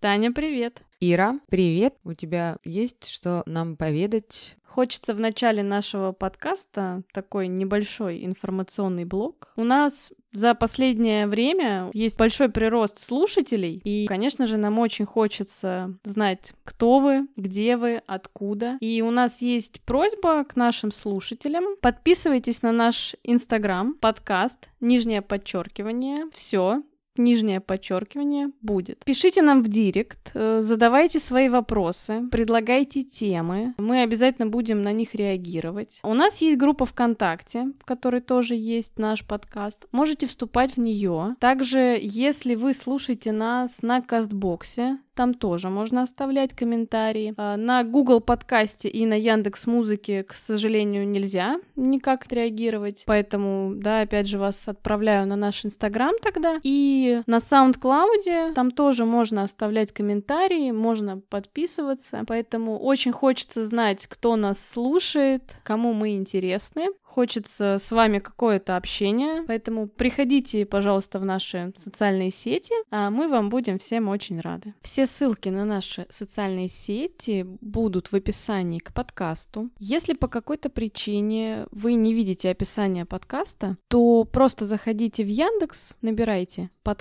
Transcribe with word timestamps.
Таня, 0.00 0.30
привет. 0.30 0.82
Ира, 1.00 1.40
привет. 1.48 1.94
У 2.04 2.12
тебя 2.12 2.58
есть 2.64 3.06
что 3.08 3.42
нам 3.46 3.76
поведать? 3.76 4.56
Хочется 4.62 5.14
в 5.14 5.20
начале 5.20 5.62
нашего 5.62 6.12
подкаста 6.12 7.02
такой 7.14 7.48
небольшой 7.48 8.26
информационный 8.26 9.06
блок. 9.06 9.54
У 9.56 9.64
нас 9.64 10.12
за 10.34 10.54
последнее 10.54 11.26
время 11.26 11.90
есть 11.94 12.18
большой 12.18 12.50
прирост 12.50 12.98
слушателей, 12.98 13.80
и, 13.84 14.04
конечно 14.06 14.46
же, 14.46 14.58
нам 14.58 14.78
очень 14.78 15.06
хочется 15.06 15.96
знать, 16.04 16.52
кто 16.62 16.98
вы, 16.98 17.26
где 17.36 17.78
вы, 17.78 18.02
откуда. 18.06 18.76
И 18.82 19.00
у 19.00 19.10
нас 19.10 19.40
есть 19.40 19.80
просьба 19.80 20.44
к 20.44 20.56
нашим 20.56 20.92
слушателям. 20.92 21.64
Подписывайтесь 21.80 22.60
на 22.60 22.72
наш 22.72 23.16
инстаграм, 23.22 23.94
подкаст, 23.94 24.68
нижнее 24.80 25.22
подчеркивание, 25.22 26.26
все, 26.32 26.82
нижнее 27.18 27.60
подчеркивание 27.60 28.50
будет. 28.62 29.04
Пишите 29.04 29.42
нам 29.42 29.62
в 29.62 29.68
директ, 29.68 30.30
э, 30.34 30.60
задавайте 30.62 31.20
свои 31.20 31.48
вопросы, 31.48 32.22
предлагайте 32.30 33.02
темы. 33.02 33.74
Мы 33.78 34.02
обязательно 34.02 34.46
будем 34.46 34.82
на 34.82 34.92
них 34.92 35.14
реагировать. 35.14 36.00
У 36.02 36.14
нас 36.14 36.40
есть 36.40 36.56
группа 36.56 36.86
ВКонтакте, 36.86 37.72
в 37.80 37.84
которой 37.84 38.20
тоже 38.20 38.54
есть 38.54 38.98
наш 38.98 39.24
подкаст. 39.24 39.86
Можете 39.92 40.26
вступать 40.26 40.76
в 40.76 40.80
нее. 40.80 41.36
Также, 41.40 41.98
если 42.00 42.54
вы 42.54 42.74
слушаете 42.74 43.32
нас 43.32 43.82
на 43.82 44.00
Кастбоксе, 44.00 44.98
там 45.16 45.32
тоже 45.32 45.70
можно 45.70 46.02
оставлять 46.02 46.54
комментарии. 46.54 47.32
А, 47.38 47.56
на 47.56 47.82
Google 47.84 48.20
подкасте 48.20 48.88
и 48.88 49.06
на 49.06 49.14
Яндекс 49.14 49.66
Музыке, 49.66 50.22
к 50.22 50.34
сожалению, 50.34 51.08
нельзя 51.08 51.58
никак 51.74 52.26
отреагировать. 52.26 53.04
Поэтому, 53.06 53.72
да, 53.74 54.02
опять 54.02 54.26
же, 54.26 54.38
вас 54.38 54.68
отправляю 54.68 55.26
на 55.26 55.36
наш 55.36 55.64
Инстаграм 55.64 56.14
тогда. 56.22 56.60
И 56.62 57.05
на 57.26 57.36
SoundCloud 57.36 58.54
там 58.54 58.70
тоже 58.70 59.04
можно 59.04 59.42
оставлять 59.42 59.92
комментарии, 59.92 60.70
можно 60.70 61.18
подписываться. 61.18 62.24
Поэтому 62.26 62.78
очень 62.78 63.12
хочется 63.12 63.64
знать, 63.64 64.06
кто 64.06 64.36
нас 64.36 64.64
слушает, 64.64 65.56
кому 65.64 65.92
мы 65.92 66.14
интересны 66.14 66.88
хочется 67.16 67.78
с 67.78 67.92
вами 67.92 68.18
какое-то 68.18 68.76
общение, 68.76 69.42
поэтому 69.46 69.88
приходите, 69.88 70.66
пожалуйста, 70.66 71.18
в 71.18 71.24
наши 71.24 71.72
социальные 71.74 72.30
сети, 72.30 72.74
а 72.90 73.08
мы 73.08 73.28
вам 73.28 73.48
будем 73.48 73.78
всем 73.78 74.08
очень 74.08 74.38
рады. 74.38 74.74
Все 74.82 75.06
ссылки 75.06 75.48
на 75.48 75.64
наши 75.64 76.06
социальные 76.10 76.68
сети 76.68 77.46
будут 77.62 78.08
в 78.08 78.14
описании 78.14 78.80
к 78.80 78.92
подкасту. 78.92 79.70
Если 79.78 80.12
по 80.12 80.28
какой-то 80.28 80.68
причине 80.68 81.66
вы 81.70 81.94
не 81.94 82.12
видите 82.12 82.50
описание 82.50 83.06
подкаста, 83.06 83.78
то 83.88 84.24
просто 84.24 84.66
заходите 84.66 85.24
в 85.24 85.28
Яндекс, 85.28 85.94
набирайте 86.02 86.68
подкаст 86.82 86.95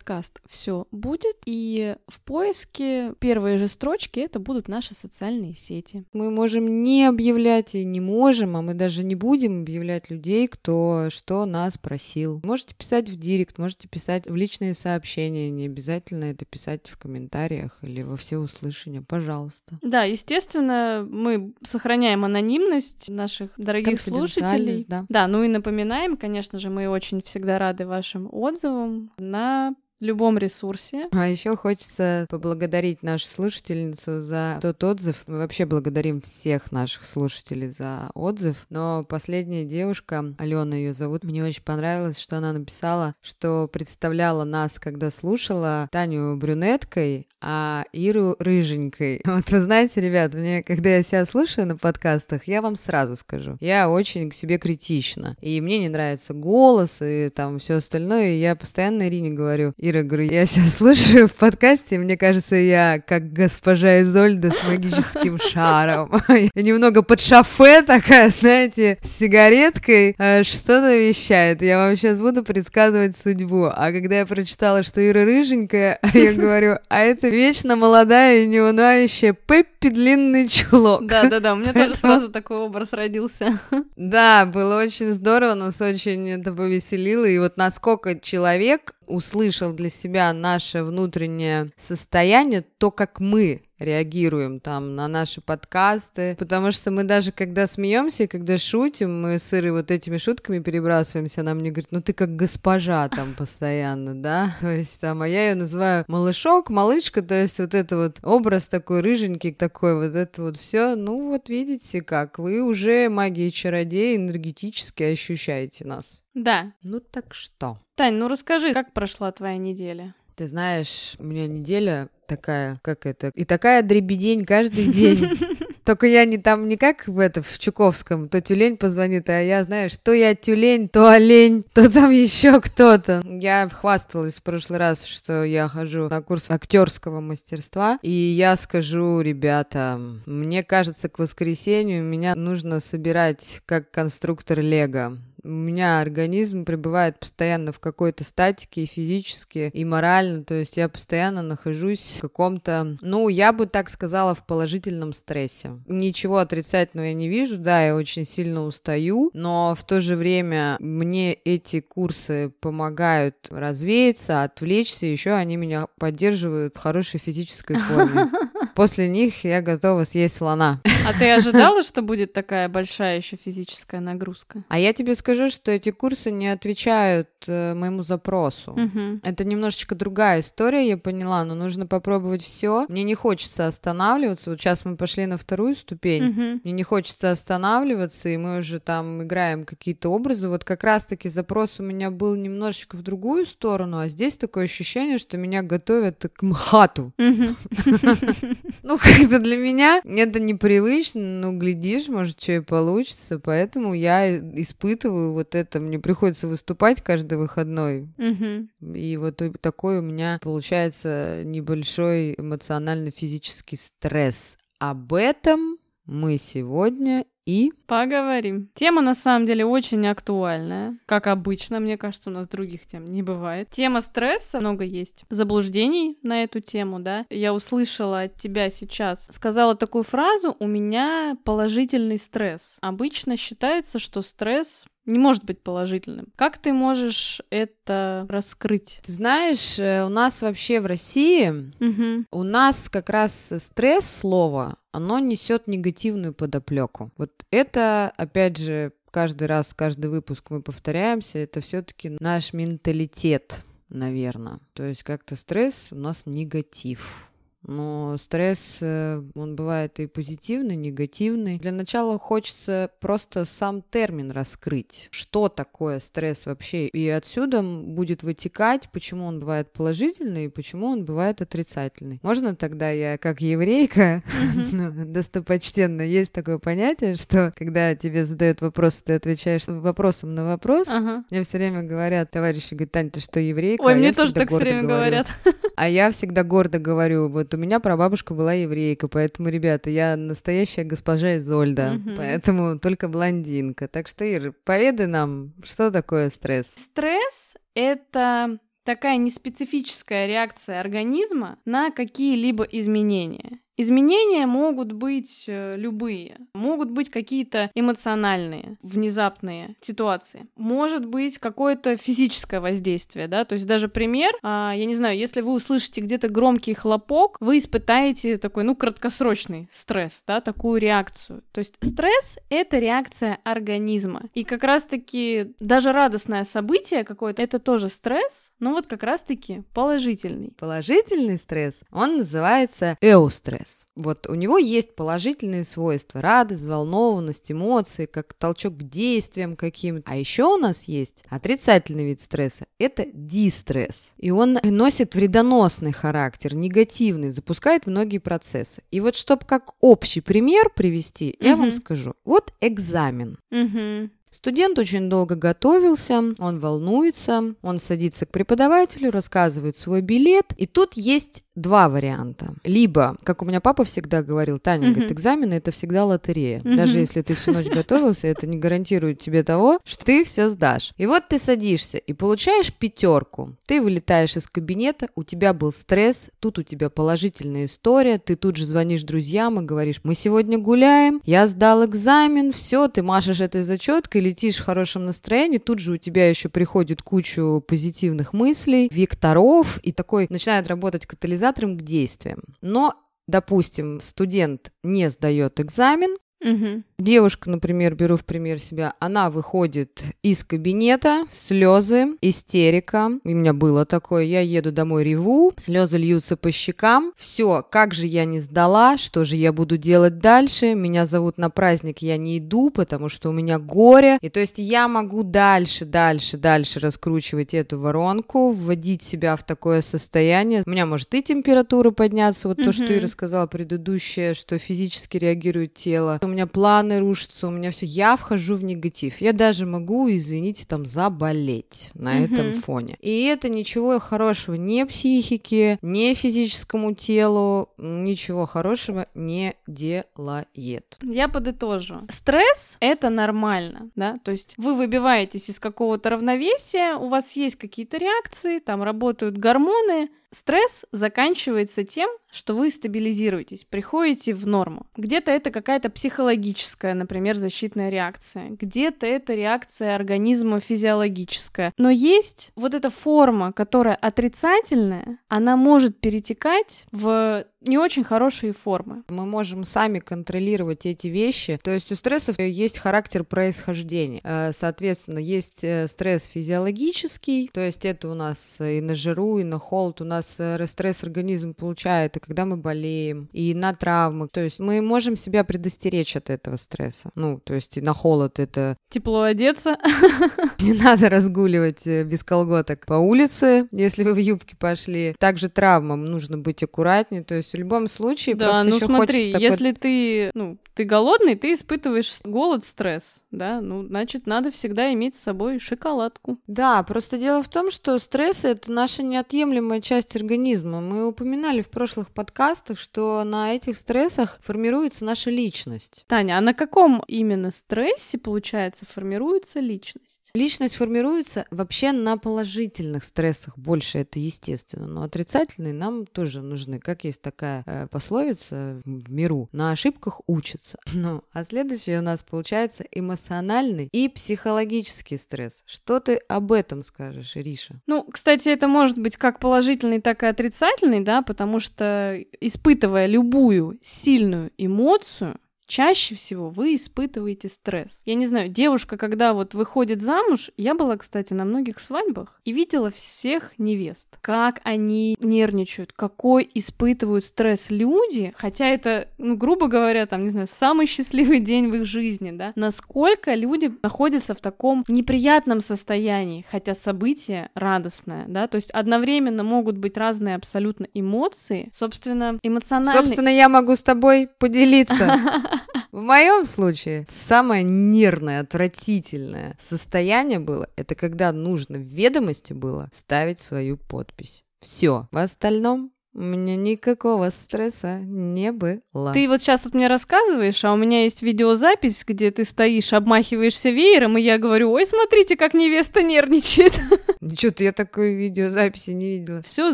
«Все 0.47 0.88
будет», 0.91 1.38
и 1.45 1.95
в 2.07 2.21
поиске 2.21 3.13
первые 3.19 3.57
же 3.57 3.67
строчки 3.67 4.19
это 4.19 4.39
будут 4.39 4.67
наши 4.67 4.93
социальные 4.93 5.53
сети. 5.53 6.05
Мы 6.13 6.31
можем 6.31 6.83
не 6.83 7.05
объявлять 7.05 7.75
и 7.75 7.83
не 7.83 7.99
можем, 7.99 8.55
а 8.57 8.61
мы 8.61 8.73
даже 8.73 9.03
не 9.03 9.16
будем 9.16 9.61
объявлять 9.61 10.09
людей, 10.09 10.47
кто 10.47 11.07
что 11.09 11.45
нас 11.45 11.77
просил. 11.77 12.41
Можете 12.43 12.75
писать 12.75 13.09
в 13.09 13.17
директ, 13.17 13.57
можете 13.57 13.88
писать 13.88 14.27
в 14.27 14.35
личные 14.35 14.73
сообщения, 14.73 15.49
не 15.49 15.66
обязательно 15.66 16.25
это 16.25 16.45
писать 16.45 16.88
в 16.88 16.97
комментариях 16.97 17.77
или 17.81 18.01
во 18.01 18.17
все 18.17 18.38
услышания, 18.38 19.01
пожалуйста. 19.01 19.79
Да, 19.81 20.03
естественно, 20.03 21.07
мы 21.09 21.53
сохраняем 21.63 22.25
анонимность 22.25 23.09
наших 23.09 23.51
дорогих 23.57 23.99
слушателей. 24.01 24.85
Да. 24.88 25.05
да, 25.09 25.27
ну 25.27 25.43
и 25.43 25.47
напоминаем, 25.47 26.17
конечно 26.17 26.59
же, 26.59 26.69
мы 26.69 26.88
очень 26.88 27.21
всегда 27.21 27.59
рады 27.59 27.85
вашим 27.85 28.29
отзывам 28.31 29.11
на 29.17 29.75
любом 30.01 30.38
ресурсе. 30.38 31.07
А 31.11 31.27
еще 31.27 31.55
хочется 31.55 32.27
поблагодарить 32.29 33.03
нашу 33.03 33.27
слушательницу 33.27 34.21
за 34.21 34.59
тот 34.61 34.83
отзыв. 34.83 35.23
Мы 35.27 35.38
вообще 35.38 35.65
благодарим 35.65 36.21
всех 36.21 36.71
наших 36.71 37.05
слушателей 37.05 37.69
за 37.69 38.09
отзыв. 38.13 38.66
Но 38.69 39.05
последняя 39.07 39.66
девушка, 39.66 40.33
Алена 40.38 40.75
ее 40.75 40.93
зовут, 40.93 41.23
мне 41.23 41.44
очень 41.44 41.63
понравилось, 41.63 42.19
что 42.19 42.38
она 42.38 42.53
написала, 42.53 43.16
что 43.22 43.67
представляла 43.72 44.44
нас, 44.44 44.79
когда 44.79 45.09
слушала 45.11 45.88
Таню 45.91 46.35
брюнеткой, 46.38 47.27
а 47.41 47.85
Иру 47.94 48.35
рыженькой. 48.39 49.22
Вот 49.35 49.51
вы 49.51 49.59
знаете, 49.59 50.00
ребят, 50.00 50.33
мне, 50.33 50.63
когда 50.63 50.89
я 50.95 51.03
себя 51.03 51.25
слушаю 51.25 51.67
на 51.67 51.77
подкастах, 51.77 52.47
я 52.47 52.62
вам 52.62 52.75
сразу 52.75 53.16
скажу, 53.17 53.57
я 53.59 53.89
очень 53.89 54.29
к 54.29 54.33
себе 54.33 54.57
критична. 54.57 55.35
И 55.41 55.59
мне 55.59 55.77
не 55.79 55.89
нравится 55.89 56.33
голос 56.33 57.01
и 57.01 57.29
там 57.29 57.59
все 57.59 57.75
остальное. 57.75 58.31
И 58.31 58.39
я 58.39 58.56
постоянно 58.56 59.07
Ирине 59.07 59.31
говорю, 59.31 59.73
Ира, 59.88 60.01
говорю, 60.01 60.23
я 60.31 60.47
сейчас 60.47 60.78
слушаю 60.78 61.28
в 61.28 61.34
подкасте, 61.34 62.00
мне 62.00 62.18
кажется, 62.18 62.56
я 62.56 63.00
как 63.06 63.31
госпожа 63.31 64.01
Изольда 64.01 64.50
с 64.50 64.68
магическим 64.68 65.38
шаром. 65.51 66.12
Я 66.28 66.62
немного 66.63 67.03
под 67.03 67.22
шафе 67.22 67.84
такая, 67.84 68.31
знаете, 68.31 68.97
с 69.03 69.19
сигареткой, 69.19 70.16
э, 70.18 70.41
что-то 70.41 70.95
вещает. 70.95 71.62
Я 71.62 71.78
вам 71.78 71.95
сейчас 71.95 72.19
буду 72.19 72.44
предсказывать 72.44 73.16
судьбу. 73.16 73.66
А 73.66 73.91
когда 73.91 74.16
я 74.16 74.25
прочитала, 74.25 74.81
что 74.81 75.07
Ира 75.07 75.24
рыженькая, 75.24 76.00
я 76.16 76.34
говорю, 76.34 76.79
а 76.90 77.01
это 77.01 77.29
вечно 77.29 77.75
молодая 77.75 78.40
и 78.40 78.47
неунывающая 78.47 79.34
Пеппи 79.34 79.90
длинный 79.90 80.47
чулок. 80.47 81.06
Да-да-да, 81.06 81.53
у 81.53 81.57
меня 81.57 81.74
тоже 81.74 81.94
сразу 81.94 82.29
такой 82.29 82.57
образ 82.57 82.91
родился. 82.94 83.59
Да, 83.95 84.47
было 84.47 84.81
очень 84.81 85.12
здорово, 85.12 85.53
нас 85.53 85.79
очень 85.79 86.28
это 86.29 86.51
повеселило. 86.51 87.25
И 87.25 87.38
вот 87.38 87.57
насколько 87.57 88.19
человек 88.19 88.95
услышал 89.07 89.73
для 89.73 89.89
себя 89.89 90.31
наше 90.33 90.83
внутреннее 90.83 91.71
состояние, 91.77 92.61
то, 92.77 92.91
как 92.91 93.19
мы 93.19 93.61
реагируем 93.79 94.59
там 94.59 94.95
на 94.95 95.07
наши 95.07 95.41
подкасты, 95.41 96.35
потому 96.39 96.71
что 96.71 96.91
мы 96.91 97.03
даже 97.03 97.31
когда 97.31 97.67
смеемся 97.67 98.23
и 98.23 98.27
когда 98.27 98.57
шутим, 98.57 99.21
мы 99.21 99.39
с 99.39 99.53
Ирой 99.53 99.71
вот 99.71 99.91
этими 99.91 100.17
шутками 100.17 100.59
перебрасываемся, 100.59 101.41
она 101.41 101.53
мне 101.53 101.71
говорит, 101.71 101.91
ну 101.91 102.01
ты 102.01 102.13
как 102.13 102.35
госпожа 102.35 103.07
там 103.09 103.33
постоянно, 103.33 104.15
да, 104.15 104.55
то 104.61 104.69
есть 104.69 104.99
там, 105.01 105.21
а 105.21 105.27
я 105.27 105.49
ее 105.49 105.55
называю 105.55 106.05
малышок, 106.07 106.69
малышка, 106.69 107.21
то 107.21 107.35
есть 107.35 107.59
вот 107.59 107.73
это 107.73 107.97
вот 107.97 108.17
образ 108.23 108.67
такой 108.67 109.01
рыженький, 109.01 109.53
такой 109.53 109.95
вот 109.95 110.15
это 110.15 110.41
вот 110.41 110.57
все, 110.57 110.95
ну 110.95 111.29
вот 111.29 111.49
видите 111.49 112.01
как, 112.01 112.39
вы 112.39 112.61
уже 112.61 113.09
магии 113.09 113.49
чародеи 113.49 114.15
энергетически 114.15 115.03
ощущаете 115.03 115.85
нас. 115.85 116.23
Да. 116.33 116.73
Ну 116.81 116.99
так 116.99 117.33
что? 117.33 117.79
Тань, 117.95 118.16
ну 118.16 118.28
расскажи, 118.28 118.73
как 118.73 118.91
прошла 118.91 119.31
твоя 119.31 119.57
неделя? 119.57 120.13
Ты 120.35 120.50
знаешь, 120.50 121.16
у 121.17 121.23
меня 121.23 121.47
неделя 121.47 122.09
такая, 122.28 122.78
как 122.81 123.06
это, 123.06 123.31
и 123.33 123.45
такая 123.45 123.83
дребедень 123.83 124.44
каждый 124.44 124.91
день. 124.91 125.29
Только 125.85 126.07
я 126.07 126.25
не 126.25 126.38
там 126.38 126.67
не 126.67 126.75
как 126.75 127.07
в 127.07 127.19
это, 127.19 127.41
в 127.41 127.57
Чуковском, 127.57 128.28
то 128.28 128.41
тюлень 128.41 128.75
позвонит, 128.75 129.29
а 129.29 129.39
я, 129.39 129.63
знаешь, 129.63 129.95
то 129.95 130.11
я 130.11 130.35
тюлень, 130.35 130.89
то 130.89 131.09
олень, 131.09 131.63
то 131.73 131.89
там 131.89 132.11
еще 132.11 132.59
кто-то. 132.59 133.22
Я 133.23 133.69
хвасталась 133.69 134.35
в 134.35 134.44
прошлый 134.44 134.79
раз, 134.79 135.06
что 135.06 135.45
я 135.45 135.69
хожу 135.69 136.09
на 136.09 136.22
курс 136.22 136.50
актерского 136.50 137.22
мастерства, 137.22 137.97
и 138.01 138.09
я 138.09 138.57
скажу, 138.57 139.22
ребята, 139.22 140.01
мне 140.25 140.63
кажется, 140.63 141.07
к 141.07 141.17
воскресенью 141.19 142.03
меня 142.03 142.35
нужно 142.35 142.81
собирать 142.81 143.62
как 143.66 143.89
конструктор 143.91 144.59
Лего 144.59 145.17
у 145.45 145.50
меня 145.50 146.00
организм 146.00 146.66
пребывает 146.66 147.19
постоянно 147.19 147.72
в 147.72 147.79
какой-то 147.79 148.23
статике 148.23 148.83
и 148.83 148.88
физически, 148.88 149.69
и 149.73 149.85
морально, 149.85 150.44
то 150.44 150.56
есть 150.56 150.78
я 150.78 150.89
постоянно 150.89 151.41
нахожусь 151.41 152.16
в 152.17 152.22
каком-то, 152.22 152.97
ну, 153.01 153.29
я 153.29 153.53
бы 153.53 153.67
так 153.67 153.89
сказала, 153.89 154.33
в 154.33 154.45
положительном 154.45 155.13
стрессе. 155.13 155.79
Ничего 155.88 156.39
отрицательного 156.39 157.07
я 157.07 157.13
не 157.13 157.29
вижу, 157.29 157.57
да, 157.57 157.85
я 157.85 157.95
очень 157.95 158.25
сильно 158.25 158.63
устаю, 158.63 159.29
но 159.33 159.75
в 159.78 159.83
то 159.83 160.01
же 160.01 160.16
время 160.16 160.78
мне 160.79 161.33
эти 161.33 161.79
курсы 161.79 162.51
помогают 162.59 163.35
развеяться, 163.50 164.44
отвлечься, 164.44 165.06
еще 165.06 165.31
они 165.31 165.57
меня 165.57 165.88
поддерживают 166.00 166.75
в 166.75 166.79
хорошей 166.79 167.19
физической 167.19 167.77
форме. 167.77 168.29
После 168.73 169.07
них 169.07 169.44
я 169.44 169.62
готова 169.62 170.03
съесть 170.03 170.38
слона. 170.38 170.81
А 171.06 171.13
ты 171.13 171.31
ожидала, 171.31 171.83
что 171.83 172.01
будет 172.01 172.33
такая 172.33 172.67
большая 172.67 173.17
еще 173.17 173.35
физическая 173.35 174.01
нагрузка? 174.01 174.63
А 174.69 174.79
я 174.79 174.94
тебе 174.94 175.15
скажу, 175.15 175.50
что 175.50 175.71
эти 175.71 175.91
курсы 175.91 176.31
не 176.31 176.47
отвечают 176.47 177.29
э, 177.47 177.73
моему 177.75 178.01
запросу. 178.01 178.71
Угу. 178.71 179.19
Это 179.23 179.44
немножечко 179.44 179.94
другая 179.94 180.39
история, 180.39 180.88
я 180.88 180.97
поняла, 180.97 181.44
но 181.44 181.53
нужно 181.53 181.85
попробовать 181.85 182.41
все. 182.41 182.85
Мне 182.89 183.03
не 183.03 183.13
хочется 183.13 183.67
останавливаться. 183.67 184.50
Вот 184.50 184.59
сейчас 184.59 184.83
мы 184.85 184.97
пошли 184.97 185.25
на 185.25 185.38
вторую 185.38 185.75
ступень. 185.75 186.29
Угу. 186.29 186.61
Мне 186.63 186.73
не 186.73 186.83
хочется 186.83 187.31
останавливаться, 187.31 188.29
и 188.29 188.38
мы 188.38 188.57
уже 188.57 188.79
там 188.79 189.23
играем 189.23 189.63
какие-то 189.63 190.09
образы. 190.09 190.50
Вот 190.50 190.63
как 190.63 190.83
раз-таки 190.83 191.29
запрос 191.29 191.79
у 191.79 191.83
меня 191.83 192.09
был 192.09 192.35
немножечко 192.35 192.95
в 192.95 193.03
другую 193.03 193.45
сторону, 193.45 194.00
а 194.00 194.07
здесь 194.07 194.38
такое 194.38 194.63
ощущение, 194.63 195.18
что 195.18 195.38
меня 195.38 195.61
готовят 195.61 196.25
к 196.33 196.41
МХАТу. 196.41 197.13
Ну, 198.84 198.98
как-то 198.98 199.40
для 199.40 199.57
меня 199.57 200.02
это 200.06 200.40
непривычно 200.40 201.22
ну, 201.22 201.57
глядишь, 201.57 202.07
может, 202.07 202.42
что 202.42 202.54
и 202.54 202.60
получится, 202.60 203.40
поэтому 203.40 203.94
я 203.94 204.38
испытываю 204.38 205.34
вот 205.34 205.56
это, 205.56 205.80
мне 205.80 206.00
приходится 206.00 206.48
выступать 206.48 207.02
каждый 207.02 207.38
выходной, 207.38 208.07
Угу. 208.18 208.94
и 208.96 209.18
вот 209.18 209.42
такой 209.62 210.00
у 210.00 210.02
меня 210.02 210.40
получается 210.42 211.42
небольшой 211.46 212.36
эмоционально-физический 212.38 213.78
стресс. 213.78 214.57
Об 214.80 215.13
этом 215.13 215.78
мы 216.06 216.38
сегодня 216.38 217.25
и... 217.45 217.71
Поговорим. 217.88 218.69
Тема 218.74 219.01
на 219.01 219.13
самом 219.13 219.45
деле 219.45 219.63
очень 219.65 220.07
актуальная. 220.07 220.97
Как 221.06 221.27
обычно, 221.27 221.80
мне 221.80 221.97
кажется, 221.97 222.30
у 222.30 222.33
нас 222.33 222.47
других 222.47 222.86
тем 222.88 223.06
не 223.06 223.21
бывает. 223.21 223.69
Тема 223.69 224.01
стресса, 224.01 224.59
много 224.59 224.83
есть 224.83 225.24
заблуждений 225.30 226.18
на 226.24 226.44
эту 226.44 226.59
тему, 226.59 227.00
да. 227.00 227.25
Я 227.30 227.53
услышала 227.53 228.21
от 228.21 228.38
тебя 228.38 228.71
сейчас, 228.71 229.27
сказала 229.30 229.75
такую 229.75 230.03
фразу, 230.03 230.56
у 230.59 230.68
меня 230.68 231.38
положительный 231.44 232.18
стресс. 232.18 232.77
Обычно 232.81 233.38
считается, 233.38 234.00
что 234.00 234.24
стресс 234.24 234.88
не 235.06 235.19
может 235.19 235.44
быть 235.46 235.62
положительным. 235.62 236.28
Как 236.36 236.57
ты 236.57 236.74
можешь 236.74 237.42
это 237.50 238.25
раскрыть? 238.30 239.00
Ты 239.04 239.12
знаешь, 239.12 239.80
э, 239.80 240.04
у 240.06 240.10
нас 240.10 240.42
вообще 240.42 240.80
в 240.81 240.86
России, 240.86 241.50
Угу. 241.80 242.25
у 242.31 242.44
нас 242.44 242.90
как 242.90 243.10
раз 243.10 243.54
стресс 243.57 244.06
слово, 244.06 244.78
оно 244.92 245.19
несет 245.19 245.68
негативную 245.68 246.34
подоплеку. 246.34 247.12
Вот 247.18 247.31
это, 247.52 248.12
опять 248.18 248.57
же, 248.57 248.94
каждый 249.12 249.48
раз, 249.48 249.74
каждый 249.74 250.10
выпуск 250.10 250.50
мы 250.50 250.62
повторяемся, 250.62 251.40
это 251.40 251.62
все-таки 251.62 252.18
наш 252.19 252.54
менталитет, 252.54 253.63
наверное. 253.90 254.60
То 254.74 254.84
есть 254.84 255.04
как-то 255.04 255.36
стресс 255.36 255.90
у 255.92 255.96
нас 255.96 256.24
негатив. 256.25 257.30
Но 257.67 258.15
стресс, 258.17 258.77
э, 258.81 259.21
он 259.33 259.56
бывает 259.56 260.00
и 260.00 260.07
позитивный, 260.07 260.75
и 260.75 260.77
негативный. 260.77 261.57
Для 261.57 261.71
начала 261.71 262.19
хочется 262.19 262.91
просто 263.00 263.45
сам 263.45 263.81
термин 263.81 264.31
раскрыть. 264.31 265.07
Что 265.12 265.50
такое 265.50 266.00
стресс 266.00 266.45
вообще? 266.45 266.88
И 266.88 267.07
отсюда 267.09 267.62
будет 267.63 268.23
вытекать, 268.23 268.89
почему 268.91 269.25
он 269.25 269.39
бывает 269.39 269.71
положительный 269.73 270.45
и 270.45 270.50
почему 270.50 270.88
он 270.88 271.06
бывает 271.06 271.41
отрицательный. 271.41 272.19
Можно 272.21 272.56
тогда 272.56 272.91
я, 272.91 273.17
как 273.17 273.41
еврейка, 273.41 274.21
ну, 274.71 274.91
достопочтенно, 275.06 276.01
есть 276.01 276.31
такое 276.31 276.59
понятие, 276.59 277.15
что 277.15 277.51
когда 277.56 277.95
тебе 277.95 278.25
задают 278.25 278.61
вопрос, 278.61 279.01
ты 279.03 279.13
отвечаешь 279.13 279.68
вопросом 279.68 280.35
на 280.35 280.45
вопрос. 280.45 280.88
Мне 281.31 281.44
все 281.44 281.57
время 281.57 281.83
говорят, 281.83 282.31
товарищи, 282.31 282.73
говорят, 282.73 282.91
Тань, 282.91 283.09
ты 283.09 283.19
что, 283.19 283.39
еврейка? 283.39 283.81
Ой, 283.81 283.94
А 283.94 283.95
мне 283.95 284.13
тоже 284.13 284.33
так 284.33 284.50
все 284.50 284.57
время 284.57 284.83
говорят. 284.83 285.27
а 285.75 285.88
я 285.88 286.12
всегда 286.12 286.44
гордо 286.44 286.80
говорю, 286.80 287.30
вот 287.30 287.54
у 287.54 287.57
меня 287.57 287.80
прабабушка 287.80 288.33
была 288.33 288.54
еврейка, 288.54 289.07
поэтому, 289.07 289.50
ребята, 289.50 289.89
я 289.89 290.16
настоящая 290.16 290.83
госпожа 290.83 291.38
Изольда, 291.38 291.94
Мгм. 291.94 292.16
поэтому 292.18 292.80
только 292.80 293.07
блондинка. 293.07 293.88
Так 293.88 294.07
что, 294.07 294.25
Ир, 294.25 294.54
поведай 294.63 295.07
нам, 295.07 295.54
что 295.63 295.92
такое 295.92 296.30
стресс? 296.30 296.68
Стресс— 296.75 297.56
это 297.75 298.60
такая 298.83 299.18
неспецифическая 299.18 300.27
реакция 300.27 300.80
организма 300.80 301.57
на 301.66 301.92
какие-либо 301.92 302.63
изменения. 302.63 303.60
Изменения 303.77 304.45
могут 304.45 304.94
быть 304.94 305.45
э, 305.48 305.75
любые, 305.75 306.38
могут 306.54 306.89
быть 306.92 307.10
какие-то 307.10 307.69
эмоциональные, 307.75 308.77
внезапные 308.81 309.75
ситуации, 309.81 310.48
может 310.56 311.06
быть 311.06 311.39
какое-то 311.39 311.98
физическое 311.98 312.62
воздействие, 312.62 313.27
да, 313.27 313.44
то 313.44 313.56
есть 313.56 313.68
даже 313.68 313.89
пример, 313.89 314.31
а, 314.44 314.74
я 314.75 314.86
не 314.86 314.95
знаю, 314.95 315.18
если 315.18 315.42
вы 315.42 315.51
услышите 315.54 316.00
где-то 316.00 316.30
громкий 316.30 316.74
хлопок, 316.74 317.38
вы 317.42 317.57
испытаете 317.57 318.38
такой, 318.38 318.63
ну, 318.63 318.75
краткосрочный 318.75 319.68
стресс, 319.74 320.24
да, 320.25 320.39
такую 320.39 320.80
реакцию. 320.80 321.44
То 321.51 321.60
есть 321.60 321.75
стресс— 321.81 322.38
это 322.50 322.80
реакция 322.80 323.39
организма, 323.44 324.30
и 324.33 324.45
как 324.45 324.63
раз-таки 324.63 325.54
даже 325.60 325.92
радостное 325.92 326.45
событие 326.45 327.04
какое-то, 327.04 327.42
это 327.42 327.60
тоже 327.60 327.89
стресс, 327.89 328.54
но 328.60 328.71
вот 328.71 328.88
как 328.88 329.04
раз-таки 329.04 329.63
положительный. 329.74 330.54
Положительный 330.57 331.38
стресс, 331.38 331.81
он 331.92 332.18
называется 332.18 332.98
эустресс. 333.01 333.64
Вот 333.95 334.27
у 334.27 334.35
него 334.35 334.57
есть 334.57 334.95
положительные 334.95 335.63
свойства, 335.63 336.21
радость, 336.21 336.62
взволнованность, 336.62 337.51
эмоции, 337.51 338.06
как 338.06 338.33
толчок 338.33 338.77
к 338.77 338.83
действиям 338.83 339.56
каким-то. 339.56 340.03
А 340.12 340.17
еще 340.17 340.44
у 340.44 340.57
нас 340.57 340.83
есть 340.83 341.23
отрицательный 341.29 342.06
вид 342.06 342.21
стресса, 342.21 342.67
это 342.79 343.06
дистресс. 343.13 344.12
И 344.17 344.31
он 344.31 344.59
носит 344.63 345.15
вредоносный 345.15 345.94
характер, 345.94 346.56
негативный, 346.56 347.29
запускает 347.29 347.88
многие 347.88 348.19
процессы. 348.19 348.83
И 348.91 349.00
вот 349.00 349.15
чтобы 349.15 349.45
как 349.45 349.73
общий 349.79 350.21
пример 350.21 350.69
привести, 350.75 351.35
я 351.39 351.56
вам 351.56 351.71
скажу. 351.71 352.13
Вот 352.23 352.53
экзамен. 352.61 353.38
Угу. 353.51 354.09
Студент 354.35 354.77
очень 354.77 355.09
долго 355.09 355.35
готовился, 355.35 356.21
он 356.39 356.59
волнуется, 356.59 357.56
он 357.61 357.77
садится 357.77 358.25
к 358.25 358.31
преподавателю, 358.31 359.09
рассказывает 359.09 359.77
свой 359.77 360.01
билет, 360.01 360.47
и 360.57 360.65
тут 360.65 360.95
есть 360.95 361.44
два 361.56 361.90
варианта. 361.90 362.54
Либо, 362.63 363.16
как 363.24 363.42
у 363.42 363.46
меня 363.46 363.62
папа 363.62 363.84
всегда 363.84 364.22
говорил, 364.22 364.60
Таня, 364.60 364.92
говорит, 364.92 365.12
экзамены 365.12 365.56
это 365.56 365.72
всегда 365.72 366.06
лотерея. 366.06 366.62
Даже 366.63 367.00
если 367.00 367.22
ты 367.22 367.34
всю 367.34 367.52
ночь 367.52 367.68
готовился, 367.68 368.28
это 368.28 368.46
не 368.46 368.57
гарантирует 368.57 369.19
тебе 369.19 369.44
того, 369.44 369.80
что 369.84 370.06
ты 370.06 370.24
все 370.24 370.50
сдашь. 370.50 370.94
И 370.98 371.06
вот 371.06 371.28
ты 371.30 371.40
садишься 371.40 371.98
и 371.98 372.13
получаешь 372.13 372.74
пятерку. 372.74 373.56
Ты 373.66 373.81
вылетаешь 373.81 374.36
из 374.36 374.48
кабинета, 374.48 375.07
у 375.16 375.24
тебя 375.24 375.54
был 375.54 375.72
стресс, 375.72 376.25
тут 376.40 376.60
у 376.60 376.63
тебя 376.63 376.90
положительная 376.90 377.66
история, 377.66 378.19
ты 378.19 378.36
тут 378.36 378.57
же 378.57 378.66
звонишь 378.66 379.04
друзьям 379.04 379.60
и 379.60 379.66
говоришь, 379.66 380.02
мы 380.04 380.13
сегодня 380.13 380.57
гуляем, 380.57 381.22
я 381.25 381.48
сдал 381.48 381.86
экзамен, 381.86 382.52
все, 382.52 382.88
ты 382.88 383.02
машешь 383.02 383.42
этой 383.42 383.63
зачеткой, 383.63 384.22
летишь 384.22 384.57
в 384.57 384.66
хорошем 384.66 385.06
настроении, 385.06 385.57
тут 385.57 385.80
же 385.80 385.94
у 385.94 385.98
тебя 385.98 386.30
еще 386.30 386.50
приходит 386.50 387.02
кучу 387.02 387.63
позитивных 387.66 388.34
мыслей, 388.34 388.90
векторов, 388.92 389.80
и 389.84 389.92
такой 389.92 390.28
начинает 390.30 390.68
работать 390.68 391.06
катализатором 391.45 391.77
к 391.77 391.81
действиям. 391.81 392.44
Но 392.62 392.94
Допустим, 393.27 394.01
студент 394.01 394.71
не 394.83 395.09
сдает 395.09 395.59
экзамен, 395.59 396.15
Угу. 396.42 396.83
Девушка, 396.97 397.50
например, 397.50 397.94
беру 397.94 398.15
в 398.15 398.24
пример 398.24 398.57
себя, 398.57 398.94
она 399.00 399.30
выходит 399.30 400.01
из 400.24 400.45
кабинета, 400.45 401.25
слезы, 401.30 402.07
истерика. 402.21 403.12
У 403.25 403.30
меня 403.30 403.51
было 403.51 403.86
такое, 403.86 404.24
я 404.24 404.39
еду 404.39 404.71
домой, 404.71 405.03
реву, 405.03 405.53
слезы 405.57 405.97
льются 405.97 406.38
по 406.38 406.51
щекам. 406.51 407.12
Все, 407.18 407.65
как 407.69 407.94
же 407.94 408.07
я 408.07 408.24
не 408.24 408.39
сдала, 408.39 408.95
что 408.95 409.25
же 409.25 409.36
я 409.36 409.51
буду 409.51 409.77
делать 409.77 410.19
дальше? 410.19 410.74
Меня 410.74 411.06
зовут 411.06 411.38
на 411.38 411.50
праздник, 411.50 412.00
я 412.00 412.15
не 412.15 412.38
иду, 412.38 412.69
потому 412.69 413.09
что 413.09 413.30
у 413.30 413.33
меня 413.33 413.59
горе. 413.59 414.18
И 414.21 414.30
то 414.30 414.39
есть 414.39 414.57
я 414.57 414.88
могу 414.88 415.24
дальше, 415.24 415.83
дальше, 415.83 416.38
дальше 416.38 416.80
раскручивать 416.80 417.53
эту 417.53 417.77
воронку, 417.77 418.51
вводить 418.51 419.03
себя 419.03 419.36
в 419.36 419.44
такое 419.44 419.81
состояние. 419.81 420.63
У 420.65 420.69
меня 420.69 420.86
может 420.86 421.13
и 421.13 421.21
температура 421.21 421.92
подняться, 421.92 422.47
вот 422.47 422.56
то, 422.57 422.71
что 422.71 422.86
и 422.86 423.00
рассказала 423.00 423.47
предыдущее, 423.47 424.33
что 424.33 424.57
физически 424.57 425.18
реагирует 425.18 425.73
тело. 425.73 426.19
У 426.21 426.28
меня 426.28 426.47
планы 426.85 426.99
рушатся, 426.99 427.47
у 427.47 427.51
меня 427.51 427.71
все. 427.71 427.85
Я 427.85 428.15
вхожу 428.15 428.56
в 428.56 428.63
негатив. 428.63 429.19
Я 429.21 429.33
даже 429.33 429.65
могу, 429.65 430.09
извините, 430.09 430.65
там 430.68 430.85
заболеть 430.85 431.89
на 431.95 432.23
этом 432.23 432.49
Мгм. 432.49 432.61
фоне. 432.61 432.97
И 433.01 433.23
это 433.25 433.49
ничего 433.49 433.99
хорошего 433.99 434.56
ни 434.56 434.83
психике, 434.83 435.80
ни 435.81 436.13
физическому 436.13 436.94
телу, 436.94 437.69
ничего 437.77 438.45
хорошего 438.45 439.07
не 439.15 439.56
делает. 439.68 440.97
Я 441.01 441.27
подытожу. 441.27 442.01
Стресс— 442.09 442.77
это 442.80 443.09
нормально, 443.09 443.89
да, 443.95 444.15
то 444.23 444.31
есть 444.31 444.56
вы 444.57 444.75
выбиваетесь 444.75 445.49
из 445.49 445.59
какого-то 445.59 446.09
равновесия, 446.11 446.95
у 446.95 447.07
вас 447.07 447.35
есть 447.35 447.56
какие-то 447.56 447.97
реакции, 447.97 448.59
там 448.59 448.83
работают 448.83 449.37
гормоны, 449.37 450.09
Стресс 450.31 450.85
заканчивается 450.91 451.83
тем, 451.83 452.09
что 452.31 452.53
вы 452.53 452.69
стабилизируетесь, 452.69 453.63
приходите 453.63 454.33
в 454.33 454.45
норму. 454.45 454.87
Где-то 454.97 455.31
это 455.31 455.51
какая-то 455.51 455.89
психологическая, 455.89 456.94
например, 456.94 457.35
защитная 457.35 457.89
реакция, 457.89 458.49
где-то 458.49 459.05
это 459.05 459.33
реакция 459.33 459.95
организма 459.95 460.59
физиологическая. 460.59 461.73
Но 461.77 461.89
есть 461.89 462.51
вот 462.55 462.73
эта 462.73 462.89
форма, 462.89 463.53
которая 463.53 463.95
отрицательная, 463.95 465.19
она 465.29 465.55
может 465.55 465.99
перетекать 465.99 466.85
в 466.91 467.45
не 467.67 467.77
очень 467.77 468.03
хорошие 468.03 468.53
формы. 468.53 469.03
Мы 469.09 469.25
можем 469.25 469.63
сами 469.63 469.99
контролировать 469.99 470.85
эти 470.85 471.07
вещи. 471.07 471.59
То 471.63 471.71
есть 471.71 471.91
у 471.91 471.95
стрессов 471.95 472.37
есть 472.37 472.77
характер 472.77 473.23
происхождения. 473.23 474.21
Э, 474.23 474.51
Соответственно, 474.53 475.19
есть 475.19 475.63
э, 475.63 475.87
стресс 475.87 476.25
физиологический, 476.25 477.49
то 477.51 477.61
есть 477.61 477.85
это 477.85 478.09
у 478.09 478.13
нас 478.13 478.57
и 478.59 478.81
на 478.81 478.95
жиру, 478.95 479.39
и 479.39 479.44
на 479.44 479.57
холод. 479.57 480.01
У 480.01 480.05
нас 480.05 480.15
нас 480.16 480.36
э, 480.40 480.66
стресс 480.68 481.04
организм 481.04 481.54
получает, 481.54 482.18
и 482.18 482.19
когда 482.19 482.45
мы 482.45 482.57
болеем, 482.57 483.30
и 483.34 483.54
на 483.54 483.74
травмы. 483.74 484.28
То 484.28 484.42
есть 484.42 484.60
мы 484.60 484.81
можем 484.81 485.16
себя 485.16 485.44
предостеречь 485.44 486.16
от 486.16 486.30
этого 486.30 486.57
стресса. 486.57 487.10
Ну, 487.16 487.40
то 487.40 487.54
есть 487.54 487.81
на 487.81 487.94
холод 487.94 488.40
это... 488.40 488.78
Тепло 488.90 489.24
одеться. 489.24 489.78
Не 490.60 490.74
надо 490.74 491.10
разгуливать 491.10 491.86
э, 491.86 492.04
без 492.04 492.24
колготок 492.24 492.86
по 492.86 492.95
улице, 492.95 493.68
если 493.72 494.04
вы 494.04 494.14
в 494.14 494.18
юбке 494.18 494.56
пошли. 494.56 495.16
Также 495.19 495.50
травмам 495.50 496.06
нужно 496.06 496.38
быть 496.38 496.64
аккуратнее. 496.64 497.24
То 497.24 497.36
есть 497.36 497.54
в 497.54 497.57
любом 497.57 497.88
случае 497.88 498.36
да, 498.36 498.64
ну 498.64 498.80
смотри, 498.80 499.34
если 499.38 499.72
ты, 499.72 500.31
ну, 500.34 500.57
ты 500.74 500.84
голодный, 500.84 501.36
ты 501.36 501.54
испытываешь 501.54 502.19
голод, 502.24 502.66
стресс, 502.66 503.24
да, 503.31 503.62
ну, 503.62 503.86
значит, 503.86 504.28
надо 504.28 504.52
всегда 504.52 504.94
иметь 504.94 505.16
с 505.16 505.19
собой 505.19 505.60
шоколадку. 505.60 506.38
Да, 506.48 506.84
просто 506.84 507.18
дело 507.18 507.42
в 507.42 507.50
том, 507.50 507.72
что 507.72 507.98
стресс— 508.00 508.44
это 508.44 508.72
наша 508.72 509.04
неотъемлемая 509.04 509.81
часть 509.81 510.05
организма. 510.14 510.81
Мы 510.81 511.07
упоминали 511.07 511.62
в 511.62 511.69
прошлых 511.69 512.12
подкастах, 512.12 512.78
что 512.78 513.24
на 513.24 513.56
этих 513.56 513.78
стрессах 513.78 514.39
формируется 514.43 515.06
наша 515.06 515.30
личность. 515.30 516.04
Таня, 516.08 516.38
а 516.38 516.41
на 516.41 516.54
каком 516.54 517.02
именно 517.08 517.52
стрессе, 517.52 518.17
получается, 518.17 518.86
формируется 518.86 519.62
личность? 519.62 520.32
Личность 520.34 520.76
формируется 520.76 521.45
вообще 521.50 521.93
на 521.93 522.17
положительных 522.17 523.06
стрессах 523.06 523.58
больше, 523.58 524.00
это 524.00 524.19
естественно, 524.19 524.88
но 524.88 525.04
отрицательные 525.04 525.74
нам 525.74 526.06
тоже 526.06 526.41
нужны. 526.41 526.80
Как 526.80 527.06
есть 527.06 527.21
такая 527.21 527.63
э, 527.65 527.88
пословица 527.88 528.82
в 528.84 529.12
миру, 529.12 529.47
на 529.52 529.71
ошибках 529.71 530.21
учатся. 530.28 530.78
Ну, 531.06 531.24
а 531.34 531.43
следующее 531.43 532.00
у 532.00 532.02
нас 532.02 532.24
получается 532.24 532.84
эмоциональный 532.91 533.89
и 533.91 534.10
психологический 534.10 535.17
стресс. 535.17 535.62
Что 535.67 536.00
ты 536.00 536.15
об 536.15 536.52
этом 536.52 536.84
скажешь, 536.84 537.38
Ириша? 537.38 537.80
Ну, 537.86 538.04
кстати, 538.04 538.50
это 538.50 538.67
может 538.67 538.97
быть 538.97 539.17
как 539.17 539.39
положительный, 539.39 539.94
так 539.99 540.23
и 540.23 540.28
отрицательный, 540.28 541.02
да, 541.02 541.21
потому 541.21 541.60
что 541.60 542.19
испытывая 542.39 543.06
любую 543.08 543.80
сильную 543.84 544.52
эмоцию, 544.58 545.38
чаще 545.67 546.15
всего 546.15 546.50
вы 546.50 546.76
испытываете 546.76 547.50
стресс. 547.50 548.02
Я 548.06 548.15
не 548.15 548.26
знаю, 548.26 548.50
девушка, 548.50 548.98
когда 548.98 549.34
вот 549.34 549.54
выходит 549.54 550.02
замуж, 550.02 550.52
я 550.58 550.76
была, 550.76 550.98
кстати, 550.98 551.34
на 551.34 551.45
многих 551.45 551.80
свадьбах 551.80 552.39
и 552.45 552.52
видела 552.52 552.91
всех 552.91 553.54
невест, 553.58 554.17
как 554.22 554.62
они 554.63 555.17
нервничают, 555.19 555.93
какой 555.93 556.50
испытывают 556.54 557.26
стресс 557.26 557.69
люди, 557.69 558.32
хотя 558.36 558.67
это, 558.67 559.08
ну, 559.17 559.36
грубо 559.36 559.67
говоря, 559.67 560.06
там, 560.06 560.24
не 560.24 560.30
знаю, 560.30 560.48
самый 560.48 560.86
счастливый 560.86 561.39
день 561.39 561.69
в 561.69 561.76
их 561.76 561.86
жизни, 561.86 562.32
да, 562.32 562.52
насколько 562.56 563.34
люди 563.34 563.72
находятся 563.82 564.34
в 564.34 564.41
таком 564.41 564.84
неприятном 564.88 565.62
состоянии, 565.62 566.45
хотя 566.50 566.74
событие 566.74 567.50
радостное, 567.56 568.26
да, 568.28 568.48
то 568.48 568.56
есть 568.56 568.72
одновременно 568.72 569.43
могут 569.43 569.78
быть 569.78 569.98
разные 569.98 570.36
абсолютно 570.36 570.88
эмоции, 570.93 571.69
собственно, 571.74 572.39
эмоциональные... 572.43 573.06
Собственно, 573.06 573.30
я 573.30 573.50
могу 573.50 573.76
с 573.76 573.82
тобой 573.82 574.30
поделиться. 574.39 575.19
В 575.91 576.02
моем 576.02 576.45
случае 576.45 577.06
самое 577.10 577.63
нервное, 577.63 578.41
отвратительное 578.41 579.56
состояние 579.60 580.39
было, 580.39 580.69
это 580.76 580.95
когда 580.95 581.32
нужно 581.32 581.78
в 581.78 581.84
ведомости 581.84 582.54
было 582.54 582.89
ставить 582.93 583.39
свою 583.39 583.78
подпись. 583.78 584.43
Все. 584.60 585.08
В 585.12 585.17
остальном 585.17 585.91
у 586.15 586.22
меня 586.22 586.56
никакого 586.56 587.30
стресса 587.30 588.00
не 588.00 588.54
было. 588.54 589.12
Ты 589.12 589.28
вот 589.28 589.41
сейчас 589.41 589.65
вот 589.65 589.74
мне 589.74 589.88
рассказываешь, 589.88 590.63
а 590.63 590.72
у 590.72 590.78
меня 590.78 591.04
есть 591.04 591.22
видеозапись, 591.22 592.06
где 592.08 592.32
ты 592.32 592.45
стоишь, 592.45 592.93
обмахиваешься 592.93 593.69
веером, 593.69 594.17
и 594.17 594.22
я 594.22 594.38
говорю, 594.38 594.72
ой, 594.72 594.86
смотрите, 594.86 595.36
как 595.36 595.54
невеста 595.54 596.02
нервничает. 596.02 596.80
Ничего-то 597.22 597.63
я 597.65 597.74
такой 597.74 598.15
видеозаписи 598.15 598.91
не 598.91 599.17
видела. 599.17 599.41
Все 599.41 599.74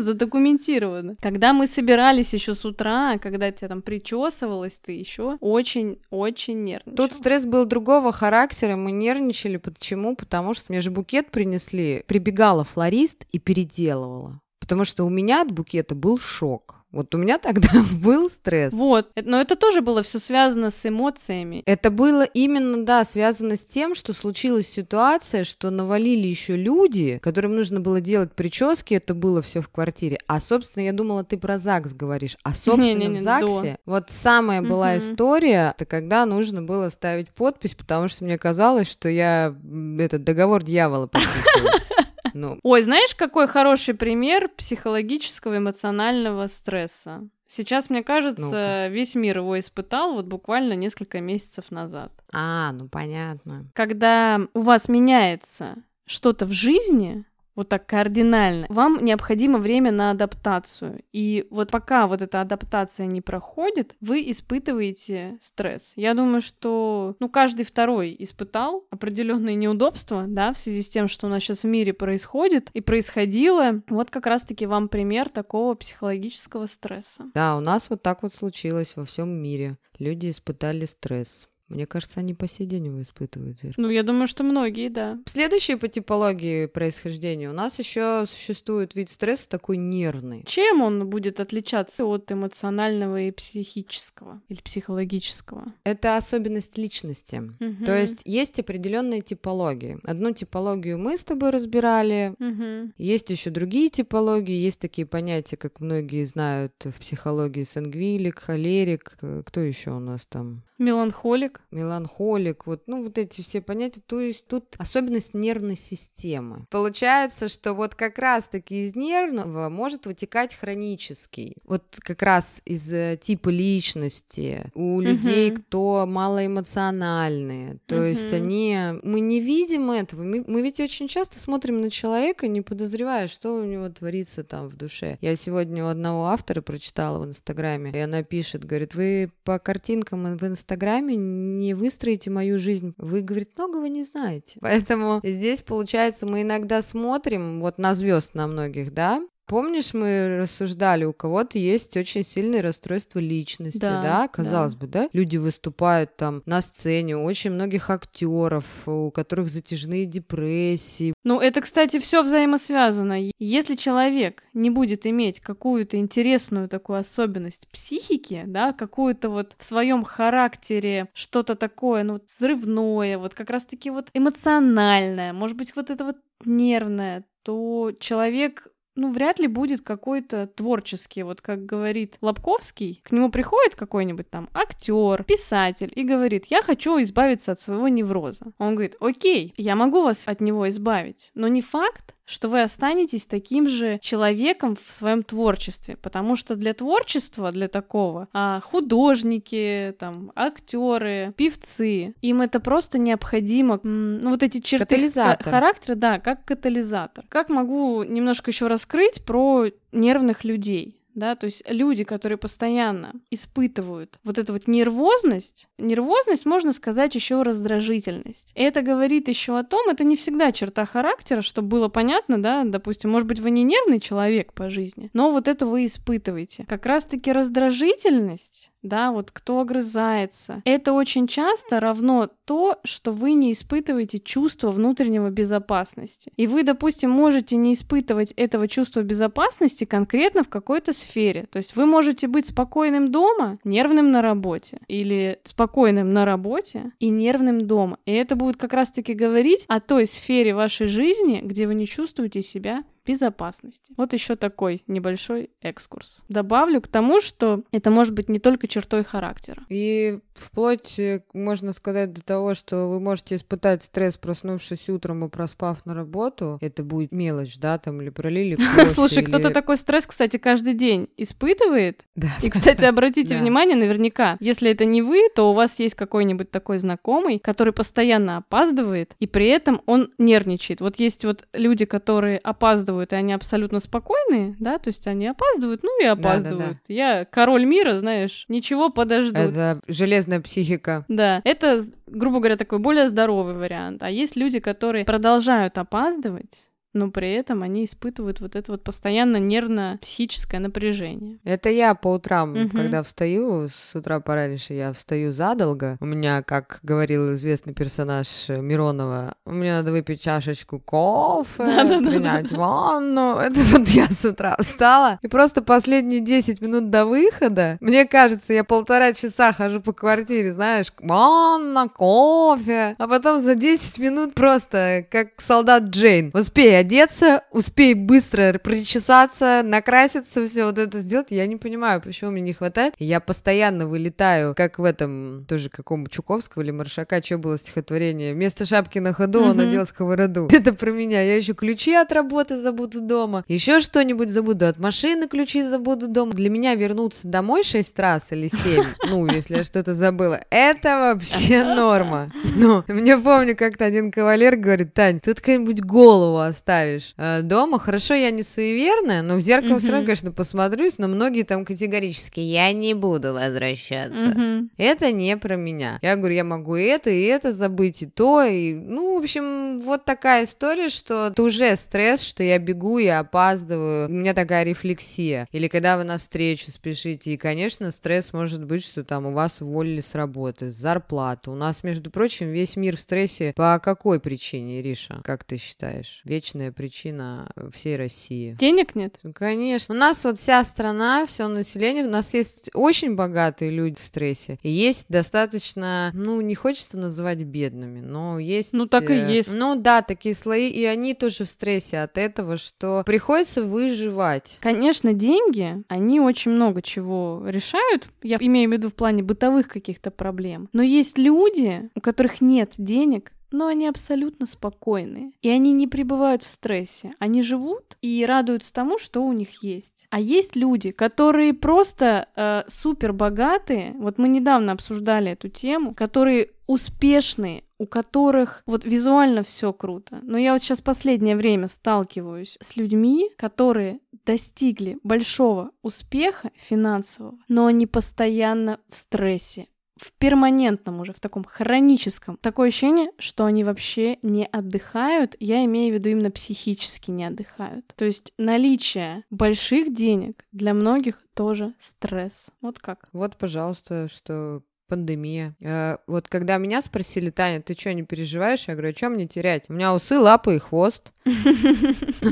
задокументировано. 0.00 1.16
Когда 1.20 1.52
мы 1.52 1.68
собирались 1.68 2.32
еще 2.34 2.54
с 2.54 2.64
утра, 2.64 3.18
когда 3.18 3.52
тебя 3.52 3.68
там 3.68 3.80
причесывалась, 3.82 4.80
ты 4.84 4.92
еще 4.92 5.36
очень-очень 5.40 6.60
нервничала. 6.60 6.96
Тут 6.96 7.12
стресс 7.12 7.44
был 7.44 7.66
другого 7.66 8.10
характера, 8.10 8.74
мы 8.74 8.90
нервничали. 8.90 9.58
Почему? 9.58 10.16
Потому 10.16 10.54
что 10.54 10.72
мне 10.72 10.80
же 10.80 10.90
букет 10.90 11.30
принесли. 11.30 12.02
Прибегала 12.08 12.64
флорист 12.64 13.26
и 13.30 13.38
переделывала. 13.38 14.41
Потому 14.62 14.84
что 14.84 15.04
у 15.04 15.10
меня 15.10 15.42
от 15.42 15.50
букета 15.50 15.96
был 15.96 16.20
шок. 16.20 16.76
Вот 16.92 17.12
у 17.16 17.18
меня 17.18 17.38
тогда 17.38 17.68
был 18.04 18.30
стресс. 18.30 18.72
Вот, 18.72 19.10
но 19.20 19.40
это 19.40 19.56
тоже 19.56 19.80
было 19.80 20.04
все 20.04 20.20
связано 20.20 20.70
с 20.70 20.86
эмоциями. 20.86 21.64
Это 21.66 21.90
было 21.90 22.22
именно, 22.22 22.84
да, 22.84 23.04
связано 23.04 23.56
с 23.56 23.64
тем, 23.64 23.96
что 23.96 24.12
случилась 24.12 24.68
ситуация, 24.68 25.42
что 25.42 25.70
навалили 25.70 26.28
еще 26.28 26.54
люди, 26.54 27.18
которым 27.20 27.56
нужно 27.56 27.80
было 27.80 28.00
делать 28.00 28.34
прически, 28.36 28.94
это 28.94 29.14
было 29.14 29.42
все 29.42 29.62
в 29.62 29.68
квартире. 29.68 30.18
А, 30.28 30.38
собственно, 30.38 30.84
я 30.84 30.92
думала, 30.92 31.24
ты 31.24 31.38
про 31.38 31.58
ЗАГС 31.58 31.94
говоришь. 31.94 32.36
А, 32.44 32.54
собственно, 32.54 32.84
не, 32.84 32.94
не, 32.94 33.06
не, 33.08 33.16
в 33.16 33.20
ЗАГСе 33.20 33.78
до. 33.84 33.90
вот 33.90 34.10
самая 34.10 34.62
была 34.62 34.92
угу. 34.92 34.98
история, 34.98 35.74
это 35.74 35.86
когда 35.86 36.24
нужно 36.24 36.62
было 36.62 36.88
ставить 36.90 37.30
подпись, 37.30 37.74
потому 37.74 38.06
что 38.06 38.22
мне 38.22 38.38
казалось, 38.38 38.88
что 38.88 39.08
я 39.08 39.56
этот 39.98 40.22
договор 40.22 40.62
дьявола 40.62 41.08
подписываю. 41.08 41.72
Ну. 42.34 42.58
Ой, 42.62 42.82
знаешь, 42.82 43.14
какой 43.14 43.46
хороший 43.46 43.94
пример 43.94 44.48
психологического 44.48 45.58
эмоционального 45.58 46.46
стресса? 46.46 47.28
Сейчас, 47.46 47.90
мне 47.90 48.02
кажется, 48.02 48.86
ну 48.88 48.94
весь 48.94 49.14
мир 49.14 49.38
его 49.38 49.58
испытал 49.58 50.14
вот 50.14 50.24
буквально 50.24 50.72
несколько 50.72 51.20
месяцев 51.20 51.70
назад. 51.70 52.10
А, 52.32 52.72
ну 52.72 52.88
понятно. 52.88 53.70
Когда 53.74 54.40
у 54.54 54.60
вас 54.60 54.88
меняется 54.88 55.76
что-то 56.06 56.46
в 56.46 56.52
жизни, 56.52 57.26
вот 57.54 57.68
так 57.68 57.86
кардинально, 57.86 58.66
вам 58.68 59.04
необходимо 59.04 59.58
время 59.58 59.90
на 59.90 60.10
адаптацию. 60.10 61.02
И 61.12 61.46
вот 61.50 61.70
пока 61.70 62.06
вот 62.06 62.22
эта 62.22 62.40
адаптация 62.40 63.06
не 63.06 63.20
проходит, 63.20 63.94
вы 64.00 64.30
испытываете 64.30 65.36
стресс. 65.40 65.92
Я 65.96 66.14
думаю, 66.14 66.40
что 66.40 67.16
ну, 67.20 67.28
каждый 67.28 67.64
второй 67.64 68.14
испытал 68.18 68.86
определенные 68.90 69.54
неудобства, 69.54 70.24
да, 70.26 70.52
в 70.52 70.58
связи 70.58 70.82
с 70.82 70.88
тем, 70.88 71.08
что 71.08 71.26
у 71.26 71.30
нас 71.30 71.42
сейчас 71.42 71.62
в 71.62 71.66
мире 71.66 71.92
происходит 71.92 72.70
и 72.72 72.80
происходило. 72.80 73.82
Вот 73.88 74.10
как 74.10 74.26
раз-таки 74.26 74.66
вам 74.66 74.88
пример 74.88 75.28
такого 75.28 75.74
психологического 75.74 76.66
стресса. 76.66 77.24
Да, 77.34 77.56
у 77.56 77.60
нас 77.60 77.90
вот 77.90 78.02
так 78.02 78.22
вот 78.22 78.32
случилось 78.32 78.94
во 78.96 79.04
всем 79.04 79.30
мире. 79.30 79.74
Люди 79.98 80.30
испытали 80.30 80.86
стресс. 80.86 81.48
Мне 81.72 81.86
кажется, 81.86 82.20
они 82.20 82.34
по 82.34 82.46
сей 82.46 82.66
день 82.66 82.86
его 82.86 83.00
испытывают. 83.02 83.62
Ир. 83.64 83.74
Ну, 83.76 83.90
я 83.90 84.02
думаю, 84.02 84.26
что 84.26 84.44
многие, 84.44 84.88
да. 84.88 85.18
Следующие 85.26 85.76
по 85.76 85.88
типологии 85.88 86.66
происхождения 86.66 87.50
у 87.50 87.52
нас 87.52 87.78
еще 87.78 88.24
существует 88.26 88.94
вид 88.94 89.10
стресса 89.10 89.48
такой 89.48 89.76
нервный. 89.76 90.44
Чем 90.46 90.82
он 90.82 91.08
будет 91.08 91.40
отличаться 91.40 92.04
от 92.04 92.30
эмоционального 92.30 93.20
и 93.22 93.30
психического 93.30 94.40
или 94.48 94.60
психологического? 94.60 95.72
Это 95.84 96.16
особенность 96.16 96.76
личности. 96.78 97.42
Угу. 97.60 97.84
То 97.84 97.98
есть 97.98 98.22
есть 98.24 98.58
определенные 98.58 99.22
типологии. 99.22 99.98
Одну 100.04 100.32
типологию 100.32 100.98
мы 100.98 101.16
с 101.16 101.24
тобой 101.24 101.50
разбирали. 101.50 102.34
Угу. 102.38 102.92
Есть 102.98 103.30
еще 103.30 103.50
другие 103.50 103.88
типологии. 103.88 104.54
Есть 104.54 104.80
такие 104.80 105.06
понятия, 105.06 105.56
как 105.56 105.80
многие 105.80 106.24
знают 106.24 106.72
в 106.84 106.92
психологии: 106.92 107.64
сангвилик, 107.64 108.40
холерик. 108.40 109.16
Кто 109.46 109.60
еще 109.60 109.90
у 109.90 110.00
нас 110.00 110.26
там? 110.28 110.62
Меланхолик. 110.82 111.60
Меланхолик, 111.70 112.66
вот, 112.66 112.82
ну, 112.86 113.04
вот 113.04 113.16
эти 113.16 113.40
все 113.40 113.60
понятия. 113.60 114.02
То 114.04 114.20
есть 114.20 114.46
тут 114.46 114.74
особенность 114.78 115.32
нервной 115.32 115.76
системы. 115.76 116.66
Получается, 116.70 117.48
что 117.48 117.74
вот 117.74 117.94
как 117.94 118.18
раз-таки 118.18 118.82
из 118.82 118.96
нервного 118.96 119.68
может 119.68 120.06
вытекать 120.06 120.54
хронический. 120.54 121.56
Вот 121.64 121.84
как 122.00 122.22
раз 122.22 122.60
из 122.64 122.92
э, 122.92 123.18
типа 123.22 123.48
личности. 123.48 124.70
У 124.74 125.00
людей, 125.00 125.52
кто 125.52 126.04
малоэмоциональные. 126.06 127.78
То 127.86 128.02
есть 128.02 128.32
они... 128.32 128.76
Мы 129.02 129.20
не 129.20 129.40
видим 129.40 129.90
этого. 129.90 130.22
Мы, 130.22 130.44
мы 130.46 130.62
ведь 130.62 130.80
очень 130.80 131.08
часто 131.08 131.38
смотрим 131.38 131.80
на 131.80 131.90
человека, 131.90 132.48
не 132.48 132.60
подозревая, 132.60 133.28
что 133.28 133.54
у 133.54 133.64
него 133.64 133.88
творится 133.88 134.42
там 134.42 134.68
в 134.68 134.76
душе. 134.76 135.18
Я 135.20 135.36
сегодня 135.36 135.84
у 135.84 135.88
одного 135.88 136.26
автора 136.26 136.60
прочитала 136.60 137.22
в 137.22 137.26
Инстаграме, 137.26 137.92
и 137.92 137.98
она 137.98 138.22
пишет, 138.22 138.64
говорит, 138.64 138.94
вы 138.94 139.30
по 139.44 139.58
картинкам 139.58 140.36
в 140.36 140.44
Инстаграме 140.44 140.71
Инстаграме 140.72 141.16
не 141.16 141.74
выстроите 141.74 142.30
мою 142.30 142.58
жизнь. 142.58 142.94
Вы, 142.96 143.20
говорит, 143.20 143.50
многого 143.58 143.90
не 143.90 144.04
знаете. 144.04 144.56
Поэтому 144.62 145.20
здесь, 145.22 145.60
получается, 145.60 146.24
мы 146.26 146.42
иногда 146.42 146.80
смотрим 146.80 147.60
вот 147.60 147.76
на 147.76 147.94
звезд 147.94 148.34
на 148.34 148.46
многих, 148.46 148.94
да, 148.94 149.22
Помнишь, 149.52 149.92
мы 149.92 150.38
рассуждали, 150.38 151.04
у 151.04 151.12
кого-то 151.12 151.58
есть 151.58 151.94
очень 151.98 152.22
сильное 152.24 152.62
расстройство 152.62 153.18
личности, 153.18 153.80
да, 153.80 154.00
да? 154.00 154.28
казалось 154.28 154.72
да. 154.72 154.78
бы, 154.78 154.86
да? 154.86 155.08
Люди 155.12 155.36
выступают 155.36 156.16
там 156.16 156.42
на 156.46 156.62
сцене, 156.62 157.18
очень 157.18 157.50
многих 157.50 157.90
актеров, 157.90 158.64
у 158.86 159.10
которых 159.10 159.50
затяжные 159.50 160.06
депрессии. 160.06 161.12
Ну, 161.22 161.38
это, 161.38 161.60
кстати, 161.60 161.98
все 161.98 162.22
взаимосвязано. 162.22 163.28
Если 163.38 163.74
человек 163.74 164.42
не 164.54 164.70
будет 164.70 165.04
иметь 165.04 165.40
какую-то 165.40 165.98
интересную 165.98 166.66
такую 166.66 167.00
особенность 167.00 167.68
психики, 167.68 168.44
да, 168.46 168.72
какую-то 168.72 169.28
вот 169.28 169.54
в 169.58 169.64
своем 169.64 170.02
характере 170.02 171.08
что-то 171.12 171.56
такое, 171.56 172.04
ну, 172.04 172.22
взрывное, 172.26 173.18
вот 173.18 173.34
как 173.34 173.50
раз-таки 173.50 173.90
вот 173.90 174.08
эмоциональное, 174.14 175.34
может 175.34 175.58
быть, 175.58 175.76
вот 175.76 175.90
это 175.90 176.06
вот 176.06 176.16
нервное, 176.46 177.26
то 177.42 177.92
человек 178.00 178.72
ну, 178.94 179.10
вряд 179.10 179.38
ли 179.38 179.46
будет 179.46 179.80
какой-то 179.82 180.46
творческий, 180.46 181.22
вот 181.22 181.40
как 181.40 181.64
говорит 181.64 182.16
Лобковский, 182.20 183.00
к 183.04 183.12
нему 183.12 183.30
приходит 183.30 183.74
какой-нибудь 183.74 184.30
там 184.30 184.48
актер, 184.54 185.24
писатель 185.24 185.92
и 185.94 186.04
говорит, 186.04 186.46
я 186.46 186.62
хочу 186.62 187.00
избавиться 187.02 187.52
от 187.52 187.60
своего 187.60 187.88
невроза. 187.88 188.52
Он 188.58 188.74
говорит, 188.74 188.96
окей, 189.00 189.54
я 189.56 189.76
могу 189.76 190.02
вас 190.02 190.28
от 190.28 190.40
него 190.40 190.68
избавить, 190.68 191.30
но 191.34 191.48
не 191.48 191.62
факт, 191.62 192.14
что 192.24 192.48
вы 192.48 192.62
останетесь 192.62 193.26
таким 193.26 193.68
же 193.68 193.98
человеком 194.00 194.76
в 194.76 194.92
своем 194.92 195.22
творчестве, 195.22 195.96
потому 195.96 196.36
что 196.36 196.56
для 196.56 196.72
творчества, 196.72 197.50
для 197.50 197.68
такого, 197.68 198.28
а, 198.32 198.60
художники, 198.60 199.94
там, 199.98 200.32
актеры, 200.34 201.34
певцы, 201.36 202.14
им 202.22 202.40
это 202.40 202.60
просто 202.60 202.98
необходимо, 202.98 203.80
ну, 203.82 204.30
вот 204.30 204.42
эти 204.42 204.60
черты 204.60 205.08
характера, 205.40 205.94
да, 205.94 206.18
как 206.18 206.44
катализатор. 206.44 207.24
Как 207.28 207.48
могу 207.48 208.02
немножко 208.04 208.50
еще 208.50 208.66
раскрыть 208.82 209.24
про 209.24 209.66
нервных 209.92 210.42
людей? 210.44 210.98
Да, 211.14 211.34
то 211.34 211.46
есть 211.46 211.62
люди, 211.68 212.04
которые 212.04 212.38
постоянно 212.38 213.12
испытывают 213.30 214.18
вот 214.24 214.38
эту 214.38 214.52
вот 214.52 214.68
нервозность, 214.68 215.68
нервозность 215.78 216.46
можно 216.46 216.72
сказать 216.72 217.14
еще 217.14 217.42
раздражительность. 217.42 218.52
И 218.54 218.62
это 218.62 218.82
говорит 218.82 219.28
еще 219.28 219.58
о 219.58 219.64
том, 219.64 219.88
это 219.88 220.04
не 220.04 220.16
всегда 220.16 220.52
черта 220.52 220.84
характера, 220.84 221.40
чтобы 221.42 221.68
было 221.68 221.88
понятно, 221.88 222.42
да, 222.42 222.64
допустим, 222.64 223.10
может 223.10 223.28
быть, 223.28 223.40
вы 223.40 223.50
не 223.50 223.62
нервный 223.62 224.00
человек 224.00 224.52
по 224.52 224.68
жизни, 224.68 225.10
но 225.12 225.30
вот 225.30 225.48
это 225.48 225.66
вы 225.66 225.86
испытываете. 225.86 226.64
Как 226.68 226.86
раз-таки 226.86 227.32
раздражительность 227.32 228.72
да, 228.82 229.12
вот 229.12 229.30
кто 229.30 229.60
огрызается. 229.60 230.60
Это 230.64 230.92
очень 230.92 231.26
часто 231.26 231.80
равно 231.80 232.28
то, 232.44 232.78
что 232.84 233.12
вы 233.12 233.34
не 233.34 233.52
испытываете 233.52 234.18
чувство 234.18 234.70
внутреннего 234.70 235.30
безопасности. 235.30 236.32
И 236.36 236.46
вы, 236.46 236.64
допустим, 236.64 237.10
можете 237.10 237.56
не 237.56 237.74
испытывать 237.74 238.32
этого 238.32 238.66
чувства 238.68 239.02
безопасности 239.02 239.84
конкретно 239.84 240.42
в 240.42 240.48
какой-то 240.48 240.92
сфере. 241.02 241.46
То 241.50 241.58
есть 241.58 241.76
вы 241.76 241.86
можете 241.86 242.28
быть 242.28 242.46
спокойным 242.46 243.10
дома, 243.10 243.58
нервным 243.64 244.10
на 244.10 244.22
работе, 244.22 244.78
или 244.88 245.38
спокойным 245.44 246.12
на 246.12 246.24
работе 246.24 246.92
и 246.98 247.10
нервным 247.10 247.66
дома. 247.66 247.98
И 248.06 248.12
это 248.12 248.36
будет 248.36 248.56
как 248.56 248.72
раз-таки 248.72 249.14
говорить 249.14 249.64
о 249.68 249.80
той 249.80 250.06
сфере 250.06 250.54
вашей 250.54 250.86
жизни, 250.86 251.40
где 251.42 251.66
вы 251.66 251.74
не 251.74 251.86
чувствуете 251.86 252.42
себя 252.42 252.84
безопасности. 253.04 253.94
Вот 253.96 254.12
еще 254.12 254.36
такой 254.36 254.82
небольшой 254.86 255.50
экскурс. 255.60 256.22
Добавлю 256.28 256.80
к 256.80 256.88
тому, 256.88 257.20
что 257.20 257.62
это 257.72 257.90
может 257.90 258.14
быть 258.14 258.28
не 258.28 258.38
только 258.38 258.68
чертой 258.68 259.04
характера. 259.04 259.64
И 259.68 260.20
вплоть, 260.34 260.98
э, 260.98 261.24
можно 261.32 261.72
сказать, 261.72 262.12
до 262.12 262.22
того, 262.22 262.54
что 262.54 262.88
вы 262.88 263.00
можете 263.00 263.36
испытать 263.36 263.82
стресс, 263.82 264.16
проснувшись 264.16 264.88
утром 264.88 265.24
и 265.24 265.28
проспав 265.28 265.84
на 265.86 265.94
работу. 265.94 266.58
Это 266.60 266.82
будет 266.82 267.12
мелочь, 267.12 267.58
да, 267.58 267.78
там, 267.78 268.00
или 268.00 268.10
пролили 268.10 268.58
Слушай, 268.88 269.24
кто-то 269.24 269.50
такой 269.50 269.76
стресс, 269.76 270.06
кстати, 270.06 270.36
каждый 270.36 270.74
день 270.74 271.08
испытывает. 271.16 272.06
Да. 272.14 272.32
И, 272.42 272.50
кстати, 272.50 272.84
обратите 272.84 273.36
внимание, 273.38 273.76
наверняка, 273.76 274.36
если 274.40 274.70
это 274.70 274.84
не 274.84 275.02
вы, 275.02 275.28
то 275.34 275.50
у 275.50 275.54
вас 275.54 275.78
есть 275.78 275.94
какой-нибудь 275.94 276.50
такой 276.50 276.78
знакомый, 276.78 277.38
который 277.38 277.72
постоянно 277.72 278.38
опаздывает, 278.38 279.14
и 279.18 279.26
при 279.26 279.48
этом 279.48 279.82
он 279.86 280.10
нервничает. 280.18 280.80
Вот 280.80 280.96
есть 280.96 281.24
вот 281.24 281.46
люди, 281.52 281.84
которые 281.84 282.38
опаздывают 282.38 282.91
опаздывают, 282.92 283.12
и 283.12 283.16
они 283.16 283.32
абсолютно 283.32 283.80
спокойные, 283.80 284.56
да, 284.58 284.78
то 284.78 284.88
есть 284.88 285.06
они 285.06 285.26
опаздывают, 285.26 285.82
ну 285.82 286.02
и 286.02 286.06
опаздывают. 286.06 286.58
Да, 286.58 286.66
да, 286.66 286.80
да. 286.88 286.94
Я 286.94 287.24
король 287.24 287.64
мира, 287.64 287.94
знаешь, 287.94 288.44
ничего 288.48 288.90
подождут. 288.90 289.38
Это 289.38 289.80
железная 289.88 290.40
психика. 290.40 291.04
Да, 291.08 291.40
это, 291.44 291.82
грубо 292.06 292.38
говоря, 292.38 292.56
такой 292.56 292.78
более 292.78 293.08
здоровый 293.08 293.54
вариант. 293.54 294.02
А 294.02 294.10
есть 294.10 294.36
люди, 294.36 294.60
которые 294.60 295.04
продолжают 295.04 295.78
опаздывать, 295.78 296.70
но 296.92 297.10
при 297.10 297.32
этом 297.32 297.62
они 297.62 297.84
испытывают 297.84 298.40
вот 298.40 298.56
это 298.56 298.72
вот 298.72 298.84
постоянно 298.84 299.38
нервно-психическое 299.38 300.58
напряжение. 300.58 301.38
Это 301.44 301.70
я 301.70 301.94
по 301.94 302.08
утрам, 302.08 302.52
угу. 302.52 302.68
когда 302.70 303.02
встаю, 303.02 303.68
с 303.68 303.94
утра 303.94 304.20
пораньше 304.20 304.74
я 304.74 304.92
встаю 304.92 305.32
задолго. 305.32 305.96
У 306.00 306.04
меня, 306.04 306.42
как 306.42 306.80
говорил 306.82 307.34
известный 307.34 307.72
персонаж 307.72 308.48
Миронова, 308.48 309.34
мне 309.46 309.72
надо 309.72 309.92
выпить 309.92 310.22
чашечку 310.22 310.78
кофе, 310.80 311.56
принять 311.56 312.52
ванну. 312.52 313.36
Это 313.38 313.60
вот 313.72 313.88
я 313.88 314.08
с 314.08 314.24
утра 314.24 314.56
встала. 314.58 315.18
И 315.22 315.28
просто 315.28 315.62
последние 315.62 316.20
10 316.20 316.60
минут 316.60 316.90
до 316.90 317.06
выхода, 317.06 317.78
мне 317.80 318.06
кажется, 318.06 318.52
я 318.52 318.64
полтора 318.64 319.12
часа 319.12 319.52
хожу 319.52 319.80
по 319.80 319.92
квартире, 319.92 320.52
знаешь, 320.52 320.92
ванна, 321.00 321.88
кофе, 321.88 322.94
а 322.98 323.08
потом 323.08 323.40
за 323.40 323.54
10 323.54 323.98
минут 323.98 324.34
просто, 324.34 325.04
как 325.10 325.40
солдат 325.40 325.84
Джейн, 325.84 326.30
успей 326.34 326.81
одеться, 326.82 327.42
успей 327.50 327.94
быстро 327.94 328.58
причесаться, 328.58 329.62
накраситься, 329.64 330.46
все 330.46 330.66
вот 330.66 330.78
это 330.78 331.00
сделать. 331.00 331.28
Я 331.30 331.46
не 331.46 331.56
понимаю, 331.56 332.00
почему 332.00 332.32
мне 332.32 332.42
не 332.42 332.52
хватает. 332.52 332.94
Я 332.98 333.20
постоянно 333.20 333.86
вылетаю, 333.86 334.54
как 334.54 334.78
в 334.78 334.84
этом, 334.84 335.46
тоже 335.48 335.70
какому 335.70 336.08
Чуковского 336.08 336.62
или 336.62 336.70
Маршака, 336.70 337.22
что 337.22 337.38
было 337.38 337.56
стихотворение. 337.56 338.34
Вместо 338.34 338.66
шапки 338.66 338.98
на 338.98 339.12
ходу 339.12 339.40
mm-hmm. 339.40 339.50
он 339.50 339.56
надел 339.56 339.86
сковороду. 339.86 340.48
Это 340.52 340.74
про 340.74 340.90
меня. 340.90 341.22
Я 341.22 341.36
еще 341.36 341.54
ключи 341.54 341.94
от 341.94 342.12
работы 342.12 342.60
забуду 342.60 343.00
дома, 343.00 343.44
еще 343.48 343.80
что-нибудь 343.80 344.28
забуду, 344.28 344.66
от 344.66 344.78
машины 344.78 345.28
ключи 345.28 345.62
забуду 345.62 346.08
дома. 346.08 346.32
Для 346.32 346.50
меня 346.50 346.74
вернуться 346.74 347.28
домой 347.28 347.62
шесть 347.62 347.98
раз 347.98 348.32
или 348.32 348.48
семь, 348.48 348.84
ну, 349.08 349.26
если 349.26 349.58
я 349.58 349.64
что-то 349.64 349.94
забыла, 349.94 350.40
это 350.50 350.98
вообще 350.98 351.62
норма. 351.62 352.28
Но 352.56 352.84
мне 352.88 353.16
помню, 353.16 353.56
как-то 353.56 353.84
один 353.84 354.10
кавалер 354.10 354.56
говорит, 354.56 354.94
Тань, 354.94 355.20
тут 355.20 355.40
какая-нибудь 355.40 355.82
голову 355.82 356.38
оставь 356.38 356.71
оставишь 356.72 357.14
э, 357.16 357.42
дома. 357.42 357.78
Хорошо, 357.78 358.14
я 358.14 358.30
не 358.30 358.42
суеверная, 358.42 359.22
но 359.22 359.36
в 359.36 359.40
зеркало 359.40 359.76
mm-hmm. 359.76 359.78
все 359.78 359.92
равно, 359.92 360.06
конечно, 360.06 360.32
посмотрюсь, 360.32 360.98
но 360.98 361.08
многие 361.08 361.42
там 361.42 361.64
категорически 361.64 362.40
«я 362.40 362.72
не 362.72 362.94
буду 362.94 363.32
возвращаться». 363.34 364.28
Mm-hmm. 364.28 364.68
Это 364.78 365.12
не 365.12 365.36
про 365.36 365.56
меня. 365.56 365.98
Я 366.02 366.16
говорю, 366.16 366.34
я 366.34 366.44
могу 366.44 366.76
и 366.76 366.84
это, 366.84 367.10
и 367.10 367.22
это 367.22 367.52
забыть, 367.52 368.02
и 368.02 368.06
то, 368.06 368.42
и... 368.44 368.72
Ну, 368.72 369.14
в 369.14 369.22
общем, 369.22 369.80
вот 369.80 370.04
такая 370.04 370.44
история, 370.44 370.88
что 370.88 371.28
это 371.28 371.42
уже 371.42 371.76
стресс, 371.76 372.22
что 372.22 372.42
я 372.42 372.58
бегу, 372.58 372.98
я 372.98 373.20
опаздываю. 373.20 374.08
У 374.08 374.12
меня 374.12 374.34
такая 374.34 374.64
рефлексия. 374.64 375.48
Или 375.52 375.68
когда 375.68 375.96
вы 375.96 376.04
на 376.04 376.18
встречу 376.18 376.70
спешите, 376.70 377.34
и, 377.34 377.36
конечно, 377.36 377.92
стресс 377.92 378.32
может 378.32 378.64
быть, 378.64 378.84
что 378.84 379.04
там 379.04 379.26
у 379.26 379.32
вас 379.32 379.60
уволили 379.60 380.00
с 380.00 380.14
работы, 380.14 380.72
с 380.72 380.76
зарплаты. 380.76 381.50
У 381.50 381.54
нас, 381.54 381.84
между 381.84 382.10
прочим, 382.10 382.48
весь 382.48 382.76
мир 382.76 382.96
в 382.96 383.00
стрессе 383.00 383.52
по 383.54 383.78
какой 383.78 384.20
причине, 384.20 384.82
Риша? 384.82 385.20
Как 385.24 385.44
ты 385.44 385.56
считаешь? 385.56 386.22
Вечная 386.24 386.61
главная 386.62 386.72
причина 386.72 387.50
всей 387.72 387.96
России. 387.96 388.56
Денег 388.58 388.94
нет? 388.94 389.18
Ну, 389.24 389.32
конечно. 389.32 389.94
У 389.94 389.98
нас 389.98 390.24
вот 390.24 390.38
вся 390.38 390.62
страна, 390.64 391.26
все 391.26 391.48
население, 391.48 392.04
у 392.04 392.10
нас 392.10 392.34
есть 392.34 392.70
очень 392.74 393.16
богатые 393.16 393.70
люди 393.70 393.96
в 393.96 394.04
стрессе. 394.04 394.58
И 394.62 394.70
есть 394.70 395.06
достаточно, 395.08 396.12
ну, 396.14 396.40
не 396.40 396.54
хочется 396.54 396.98
называть 396.98 397.42
бедными, 397.42 398.00
но 398.00 398.38
есть... 398.38 398.74
Ну, 398.74 398.86
так 398.86 399.10
и 399.10 399.14
э, 399.14 399.32
есть. 399.32 399.50
Ну, 399.50 399.74
да, 399.74 400.02
такие 400.02 400.34
слои, 400.34 400.68
и 400.68 400.84
они 400.84 401.14
тоже 401.14 401.44
в 401.44 401.48
стрессе 401.48 401.98
от 401.98 402.16
этого, 402.16 402.56
что 402.56 403.02
приходится 403.04 403.62
выживать. 403.62 404.58
Конечно, 404.60 405.12
деньги, 405.12 405.82
они 405.88 406.20
очень 406.20 406.52
много 406.52 406.82
чего 406.82 407.42
решают, 407.46 408.08
я 408.22 408.36
имею 408.40 408.70
в 408.70 408.72
виду 408.72 408.88
в 408.88 408.94
плане 408.94 409.22
бытовых 409.22 409.68
каких-то 409.68 410.10
проблем. 410.10 410.68
Но 410.72 410.82
есть 410.82 411.18
люди, 411.18 411.90
у 411.94 412.00
которых 412.00 412.40
нет 412.40 412.74
денег, 412.78 413.32
но 413.52 413.66
они 413.66 413.86
абсолютно 413.86 414.46
спокойные. 414.46 415.32
И 415.42 415.48
они 415.48 415.72
не 415.72 415.86
пребывают 415.86 416.42
в 416.42 416.48
стрессе. 416.48 417.10
Они 417.18 417.42
живут 417.42 417.96
и 418.02 418.24
радуются 418.26 418.72
тому, 418.72 418.98
что 418.98 419.24
у 419.24 419.32
них 419.32 419.62
есть. 419.62 420.06
А 420.10 420.20
есть 420.20 420.56
люди, 420.56 420.90
которые 420.90 421.54
просто 421.54 422.28
э, 422.34 422.62
супер 422.68 423.12
богатые. 423.12 423.94
Вот 423.98 424.18
мы 424.18 424.28
недавно 424.28 424.72
обсуждали 424.72 425.32
эту 425.32 425.48
тему, 425.48 425.94
которые 425.94 426.50
успешные, 426.66 427.64
у 427.78 427.86
которых 427.86 428.62
вот 428.66 428.84
визуально 428.84 429.42
все 429.42 429.72
круто. 429.72 430.20
Но 430.22 430.38
я 430.38 430.52
вот 430.52 430.62
сейчас 430.62 430.80
последнее 430.80 431.36
время 431.36 431.68
сталкиваюсь 431.68 432.56
с 432.60 432.76
людьми, 432.76 433.30
которые 433.36 434.00
достигли 434.24 434.98
большого 435.02 435.72
успеха 435.82 436.50
финансового, 436.54 437.38
но 437.48 437.66
они 437.66 437.86
постоянно 437.86 438.78
в 438.88 438.96
стрессе 438.96 439.66
в 440.02 440.12
перманентном 440.18 441.00
уже, 441.00 441.12
в 441.12 441.20
таком 441.20 441.44
хроническом. 441.44 442.36
Такое 442.38 442.68
ощущение, 442.68 443.10
что 443.18 443.44
они 443.44 443.62
вообще 443.62 444.18
не 444.22 444.46
отдыхают, 444.46 445.36
я 445.38 445.64
имею 445.64 445.92
в 445.92 445.98
виду 445.98 446.08
именно 446.08 446.30
психически 446.30 447.10
не 447.12 447.24
отдыхают. 447.24 447.86
То 447.94 448.04
есть 448.04 448.32
наличие 448.36 449.24
больших 449.30 449.94
денег 449.94 450.44
для 450.50 450.74
многих 450.74 451.22
тоже 451.34 451.74
стресс. 451.78 452.50
Вот 452.60 452.80
как? 452.80 453.08
Вот, 453.12 453.36
пожалуйста, 453.36 454.08
что 454.08 454.62
пандемия. 454.92 455.54
Э, 455.62 455.96
вот 456.06 456.28
когда 456.28 456.58
меня 456.58 456.82
спросили, 456.82 457.30
Таня, 457.30 457.62
ты 457.62 457.72
что, 457.72 457.94
не 457.94 458.02
переживаешь? 458.02 458.68
Я 458.68 458.74
говорю, 458.74 458.92
а 458.92 458.94
что 458.94 459.08
мне 459.08 459.26
терять? 459.26 459.64
У 459.70 459.72
меня 459.72 459.94
усы, 459.94 460.18
лапы 460.18 460.56
и 460.56 460.58
хвост. 460.58 461.12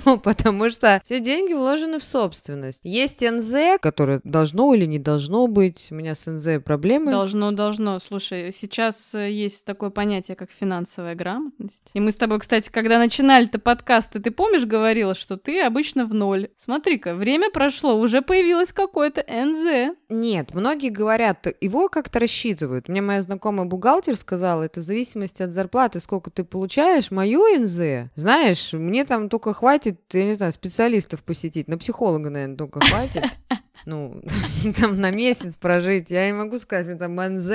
Ну, 0.07 0.18
потому 0.18 0.70
что 0.70 1.01
все 1.05 1.20
деньги 1.20 1.53
вложены 1.53 1.99
в 1.99 2.05
собственность. 2.05 2.81
Есть 2.85 3.23
НЗ, 3.23 3.79
которое 3.81 4.20
должно 4.25 4.73
или 4.75 4.87
не 4.87 4.99
должно 4.99 5.46
быть. 5.46 5.88
У 5.90 5.94
меня 5.94 6.14
с 6.14 6.31
НЗ 6.31 6.62
проблемы. 6.64 7.11
Должно, 7.11 7.51
должно. 7.51 7.99
Слушай, 7.99 8.53
сейчас 8.53 9.14
э, 9.14 9.31
есть 9.31 9.64
такое 9.64 9.90
понятие, 9.90 10.37
как 10.37 10.51
финансовая 10.51 11.14
грамотность. 11.14 11.90
И 11.94 12.01
мы 12.01 12.12
с 12.12 12.16
тобой, 12.16 12.38
кстати, 12.38 12.70
когда 12.70 12.99
начинали-то 12.99 13.59
подкасты, 13.59 14.20
ты 14.20 14.31
помнишь, 14.31 14.64
говорила, 14.64 15.14
что 15.14 15.37
ты 15.37 15.61
обычно 15.61 16.07
в 16.07 16.14
ноль. 16.14 16.49
Смотри-ка, 16.59 17.14
время 17.14 17.51
прошло, 17.51 17.99
уже 17.99 18.23
появилось 18.23 18.73
какое-то 18.73 19.23
НЗ. 19.29 19.96
Нет, 20.09 20.55
многие 20.55 20.90
говорят, 20.90 21.46
его 21.61 21.88
как-то 21.88 22.20
рассчитывают. 22.20 22.49
Мне 22.88 23.02
моя 23.02 23.22
знакомая 23.22 23.66
бухгалтер 23.66 24.16
сказала, 24.16 24.62
это 24.62 24.80
в 24.80 24.84
зависимости 24.84 25.42
от 25.42 25.50
зарплаты, 25.50 26.00
сколько 26.00 26.30
ты 26.30 26.44
получаешь. 26.44 27.10
Мою 27.10 27.42
НЗ, 27.58 28.10
знаешь, 28.14 28.72
мне 28.72 29.04
там 29.04 29.28
только 29.28 29.52
хватит, 29.52 30.00
я 30.12 30.24
не 30.24 30.34
знаю, 30.34 30.52
специалистов 30.52 31.22
посетить. 31.22 31.68
На 31.68 31.78
психолога, 31.78 32.30
наверное, 32.30 32.56
только 32.56 32.80
хватит. 32.80 33.24
Ну, 33.87 34.23
там 34.81 35.01
на 35.01 35.11
месяц 35.11 35.57
прожить. 35.57 36.11
Я 36.11 36.27
не 36.27 36.33
могу 36.33 36.59
сказать, 36.59 36.87
мне 36.87 36.97
там 36.97 37.16
НЗ, 37.16 37.47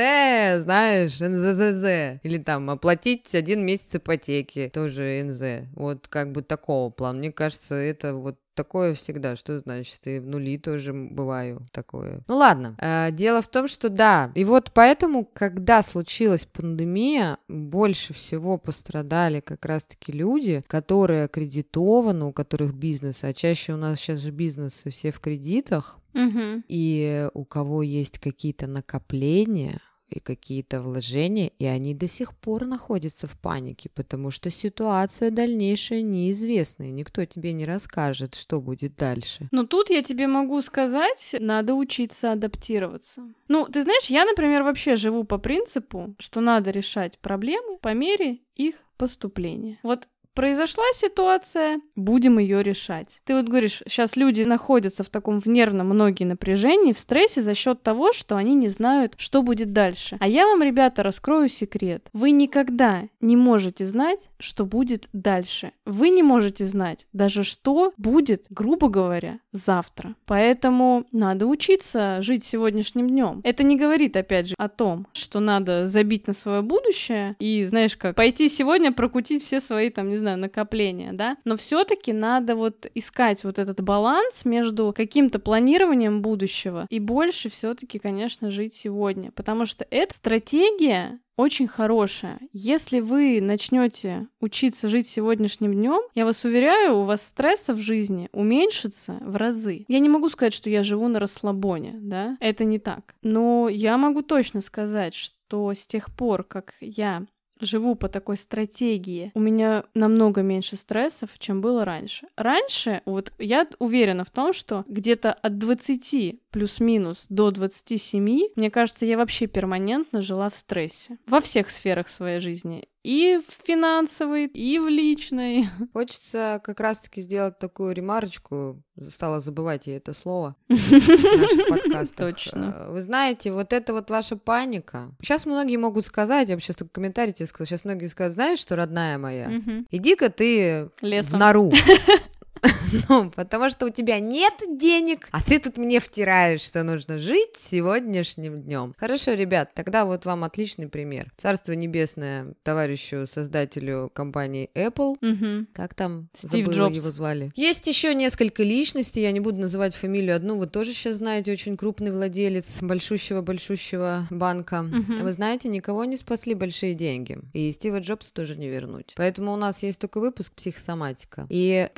знаешь, 0.64 1.20
НЗЗЗ. 1.20 2.20
Или 2.24 2.38
там 2.38 2.70
оплатить 2.70 3.34
один 3.36 3.66
месяц 3.66 3.96
ипотеки, 3.96 4.70
тоже 4.74 5.24
НЗ. 5.24 5.68
Вот 5.76 6.08
как 6.08 6.32
бы 6.32 6.42
такого 6.42 6.90
плана. 6.90 7.20
Мне 7.20 7.32
кажется, 7.32 7.76
это 7.76 8.14
вот 8.14 8.38
Такое 8.56 8.94
всегда. 8.94 9.36
Что 9.36 9.60
значит? 9.60 10.00
И 10.08 10.20
в 10.20 10.28
нули 10.28 10.58
тоже 10.58 10.94
бываю 10.94 11.68
такое. 11.72 12.22
Ну 12.28 12.38
ладно. 12.38 12.76
Э, 12.80 13.10
дело 13.12 13.42
в 13.42 13.50
том, 13.50 13.68
что 13.68 13.90
да. 13.90 14.32
И 14.34 14.46
вот 14.46 14.72
поэтому, 14.74 15.26
когда 15.26 15.84
случилась 15.84 16.46
пандемия, 16.46 17.38
больше 17.50 18.14
всего 18.14 18.58
пострадали 18.58 19.42
как 19.42 19.66
раз-таки 19.66 20.14
люди, 20.14 20.64
которые 20.68 21.26
аккредитованы, 21.26 22.26
у 22.26 22.32
которых 22.32 22.74
бизнес, 22.74 23.26
а 23.26 23.34
чаще 23.34 23.74
у 23.74 23.78
нас 23.78 24.00
сейчас 24.00 24.20
же 24.20 24.32
бизнесы 24.32 24.90
все 24.90 25.12
в 25.12 25.20
кредитах, 25.20 26.00
Угу. 26.16 26.64
и 26.68 27.30
у 27.34 27.46
кого 27.46 27.84
есть 27.84 28.20
какие-то 28.20 28.68
накопления, 28.68 29.82
и 30.10 30.20
какие-то 30.20 30.82
вложения, 30.82 31.52
и 31.60 31.66
они 31.66 31.94
до 31.94 32.08
сих 32.08 32.36
пор 32.36 32.66
находятся 32.66 33.28
в 33.28 33.38
панике, 33.40 33.90
потому 33.94 34.32
что 34.32 34.50
ситуация 34.50 35.32
дальнейшая 35.32 36.02
неизвестна, 36.02 36.84
и 36.84 36.92
никто 36.92 37.26
тебе 37.26 37.54
не 37.54 37.66
расскажет, 37.66 38.36
что 38.36 38.62
будет 38.62 38.96
дальше. 38.96 39.48
Но 39.52 39.66
тут 39.66 39.90
я 39.90 40.04
тебе 40.04 40.28
могу 40.28 40.62
сказать, 40.62 41.36
надо 41.40 41.74
учиться 41.74 42.32
адаптироваться. 42.32 43.24
Ну, 43.48 43.66
ты 43.66 43.82
знаешь, 43.82 44.08
я, 44.08 44.26
например, 44.26 44.64
вообще 44.64 44.96
живу 44.96 45.24
по 45.24 45.38
принципу, 45.38 46.16
что 46.20 46.42
надо 46.42 46.72
решать 46.72 47.20
проблемы 47.20 47.78
по 47.80 47.94
мере 47.94 48.40
их 48.56 48.76
поступления. 48.98 49.80
Вот 49.84 50.08
Произошла 50.36 50.84
ситуация, 50.94 51.80
будем 51.96 52.40
ее 52.40 52.62
решать. 52.62 53.22
Ты 53.24 53.36
вот 53.36 53.48
говоришь, 53.48 53.82
сейчас 53.88 54.18
люди 54.18 54.42
находятся 54.42 55.04
в 55.04 55.10
таком 55.10 55.40
в 55.40 55.46
нервном 55.46 55.88
многие 55.88 56.26
напряжении, 56.26 56.92
в 56.92 57.00
стрессе 57.00 57.42
за 57.42 57.54
счет 57.54 57.82
того, 57.84 58.12
что 58.12 58.36
они 58.36 58.54
не 58.54 58.68
знают, 58.68 59.14
что 59.16 59.42
будет 59.42 59.72
дальше. 59.72 60.18
А 60.20 60.28
я 60.28 60.46
вам, 60.46 60.62
ребята, 60.62 61.04
раскрою 61.04 61.48
секрет. 61.48 62.10
Вы 62.12 62.32
никогда 62.32 63.04
не 63.22 63.38
можете 63.38 63.86
знать, 63.86 64.28
что 64.38 64.66
будет 64.66 65.08
дальше. 65.14 65.72
Вы 65.86 66.10
не 66.10 66.22
можете 66.22 66.66
знать 66.66 67.08
даже, 67.14 67.44
что 67.44 67.94
будет, 67.96 68.48
грубо 68.50 68.90
говоря, 68.90 69.40
завтра. 69.54 70.16
Поэтому 70.26 71.06
надо 71.14 71.46
учиться 71.46 72.18
жить 72.22 72.44
сегодняшним 72.44 73.08
днем. 73.10 73.40
Это 73.46 73.64
не 73.64 73.78
говорит, 73.78 74.18
опять 74.18 74.48
же, 74.48 74.56
о 74.58 74.68
том, 74.68 75.08
что 75.14 75.40
надо 75.40 75.88
забить 75.88 76.28
на 76.28 76.34
свое 76.34 76.62
будущее 76.62 77.38
и, 77.40 77.64
знаешь 77.64 77.96
как, 77.96 78.18
пойти 78.18 78.50
сегодня 78.50 78.92
прокутить 78.92 79.42
все 79.42 79.62
свои, 79.62 79.90
там, 79.90 80.10
не 80.10 80.18
знаю, 80.18 80.25
знаю, 80.26 80.40
накопления, 80.40 81.14
да, 81.14 81.38
но 81.46 81.56
все-таки 81.56 82.12
надо 82.12 82.56
вот 82.56 82.90
искать 82.96 83.44
вот 83.44 83.60
этот 83.60 83.82
баланс 83.82 84.44
между 84.44 84.94
каким-то 84.96 85.40
планированием 85.40 86.22
будущего 86.22 86.88
и 86.90 87.00
больше 87.00 87.50
все-таки, 87.50 88.00
конечно, 88.00 88.50
жить 88.50 88.74
сегодня, 88.74 89.32
потому 89.32 89.66
что 89.66 89.86
эта 89.92 90.16
стратегия 90.16 91.20
очень 91.38 91.68
хорошая. 91.68 92.40
Если 92.54 93.02
вы 93.02 93.40
начнете 93.42 94.28
учиться 94.40 94.88
жить 94.88 95.08
сегодняшним 95.08 95.74
днем, 95.74 96.02
я 96.16 96.26
вас 96.26 96.44
уверяю, 96.46 96.96
у 96.96 97.04
вас 97.04 97.28
стресса 97.28 97.74
в 97.74 97.80
жизни 97.80 98.30
уменьшится 98.32 99.18
в 99.22 99.36
разы. 99.36 99.86
Я 99.88 100.00
не 100.00 100.10
могу 100.10 100.30
сказать, 100.30 100.54
что 100.54 100.70
я 100.70 100.82
живу 100.84 101.08
на 101.08 101.20
расслабоне, 101.20 101.94
да, 101.96 102.38
это 102.40 102.66
не 102.66 102.80
так. 102.80 103.16
Но 103.22 103.68
я 103.70 103.98
могу 103.98 104.22
точно 104.22 104.62
сказать, 104.62 105.14
что 105.14 105.74
с 105.74 105.86
тех 105.86 106.16
пор, 106.16 106.44
как 106.44 106.74
я 106.80 107.26
живу 107.60 107.96
по 107.96 108.08
такой 108.08 108.38
стратегии, 108.38 109.32
у 109.34 109.40
меня 109.40 109.86
намного 109.94 110.42
меньше 110.42 110.76
стрессов, 110.76 111.38
чем 111.38 111.62
было 111.62 111.86
раньше. 111.86 112.28
Раньше, 112.36 113.02
вот 113.06 113.34
я 113.40 113.68
уверена 113.80 114.24
в 114.24 114.32
том, 114.32 114.54
что 114.54 114.84
где-то 114.88 115.34
от 115.34 115.58
20 115.58 116.42
плюс-минус 116.52 117.26
до 117.30 117.52
27, 117.52 118.40
мне 118.56 118.72
кажется, 118.72 119.06
я 119.06 119.18
вообще 119.18 119.48
перманентно 119.48 120.22
жила 120.22 120.50
в 120.50 120.56
стрессе. 120.56 121.18
Во 121.28 121.40
всех 121.40 121.70
сферах 121.70 122.08
своей 122.08 122.40
жизни 122.40 122.86
и 123.06 123.40
в 123.48 123.66
финансовой, 123.66 124.48
и 124.48 124.80
в 124.80 124.88
личной. 124.88 125.70
Хочется 125.94 126.60
как 126.64 126.80
раз-таки 126.80 127.22
сделать 127.22 127.60
такую 127.60 127.94
ремарочку, 127.94 128.82
стала 129.00 129.40
забывать 129.40 129.86
я 129.86 129.98
это 129.98 130.16
слово 130.16 130.56
в 130.70 130.92
наших 130.92 131.70
подкастах. 131.70 132.18
Точно. 132.18 132.88
Вы 132.90 133.02
знаете, 133.02 133.52
вот 133.52 133.74
это 133.74 133.94
вот 133.94 134.10
ваша 134.10 134.38
паника. 134.38 135.12
Сейчас 135.22 135.46
многие 135.46 135.78
могут 135.78 136.06
сказать, 136.06 136.50
я 136.50 136.56
бы 136.56 136.62
сейчас 136.62 136.78
только 136.78 136.94
комментарий 136.94 137.34
тебе 137.34 137.46
сказала, 137.46 137.68
сейчас 137.68 137.86
многие 137.86 138.08
скажут, 138.08 138.34
знаешь 138.34 138.58
что, 138.58 138.76
родная 138.76 139.20
моя, 139.20 139.52
иди-ка 139.92 140.30
ты 140.30 140.90
Лесом. 141.02 141.38
в 141.38 141.40
нору. 141.40 141.72
Ну, 143.10 143.32
потому 143.32 143.70
что 143.70 143.86
у 143.86 143.90
тебя 143.90 144.20
нет 144.20 144.54
денег, 144.78 145.28
а 145.32 145.42
ты 145.42 145.60
тут 145.60 145.78
мне 145.78 146.00
втираешь, 146.00 146.62
что 146.62 146.84
нужно 146.84 147.20
жить 147.20 147.56
сегодняшним 147.56 148.62
днем. 148.62 148.94
Хорошо, 148.98 149.34
ребят, 149.34 149.72
тогда 149.74 150.06
вот 150.06 150.26
вам 150.26 150.44
отличный 150.44 150.88
пример. 150.88 151.32
Царство 151.38 151.74
небесное 151.74 152.54
товарищу 152.64 153.26
создателю 153.28 154.12
компании 154.14 154.70
Apple. 154.76 155.16
Мгм. 155.22 155.68
Как 155.74 155.94
там? 155.94 156.30
Стив 156.34 156.66
Забыла 156.66 156.74
Джобс. 156.74 156.96
его 156.96 157.12
звали. 157.12 157.52
Есть 157.56 157.88
еще 157.88 158.14
несколько 158.16 158.64
личностей, 158.64 159.22
я 159.22 159.32
не 159.32 159.40
буду 159.40 159.60
называть 159.60 159.96
фамилию 159.96 160.36
одну, 160.36 160.58
вы 160.58 160.68
тоже 160.68 160.94
сейчас 160.94 161.18
знаете, 161.18 161.52
очень 161.52 161.78
крупный 161.78 162.12
владелец 162.12 162.82
большущего-большущего 162.82 164.28
банка. 164.30 164.82
Мгм. 164.84 165.24
Вы 165.24 165.34
знаете, 165.34 165.70
никого 165.70 166.06
не 166.06 166.18
спасли 166.18 166.54
большие 166.54 166.94
деньги. 166.94 167.40
И 167.54 167.72
Стива 167.72 168.00
Джобса 168.00 168.34
тоже 168.34 168.58
не 168.58 168.68
вернуть. 168.68 169.14
Поэтому 169.16 169.54
у 169.54 169.58
нас 169.58 169.84
есть 169.84 170.00
такой 170.00 170.22
выпуск 170.22 170.54
«Психосоматика». 170.54 171.48
И 171.50 171.90